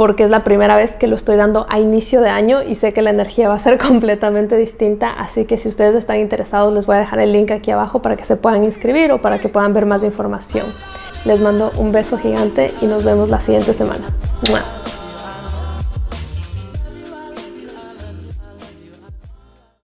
porque 0.00 0.24
es 0.24 0.30
la 0.30 0.44
primera 0.44 0.76
vez 0.76 0.92
que 0.92 1.08
lo 1.08 1.14
estoy 1.14 1.36
dando 1.36 1.66
a 1.68 1.78
inicio 1.78 2.22
de 2.22 2.30
año 2.30 2.62
y 2.62 2.74
sé 2.74 2.94
que 2.94 3.02
la 3.02 3.10
energía 3.10 3.50
va 3.50 3.56
a 3.56 3.58
ser 3.58 3.76
completamente 3.86 4.56
distinta, 4.56 5.10
así 5.10 5.44
que 5.44 5.58
si 5.58 5.68
ustedes 5.68 5.94
están 5.94 6.20
interesados 6.20 6.72
les 6.72 6.86
voy 6.86 6.96
a 6.96 7.00
dejar 7.00 7.18
el 7.18 7.34
link 7.34 7.50
aquí 7.50 7.70
abajo 7.70 8.00
para 8.00 8.16
que 8.16 8.24
se 8.24 8.36
puedan 8.36 8.64
inscribir 8.64 9.12
o 9.12 9.20
para 9.20 9.40
que 9.40 9.50
puedan 9.50 9.74
ver 9.74 9.84
más 9.84 10.02
información. 10.02 10.64
Les 11.26 11.42
mando 11.42 11.70
un 11.76 11.92
beso 11.92 12.16
gigante 12.16 12.70
y 12.80 12.86
nos 12.86 13.04
vemos 13.04 13.28
la 13.28 13.42
siguiente 13.42 13.74
semana. 13.74 14.06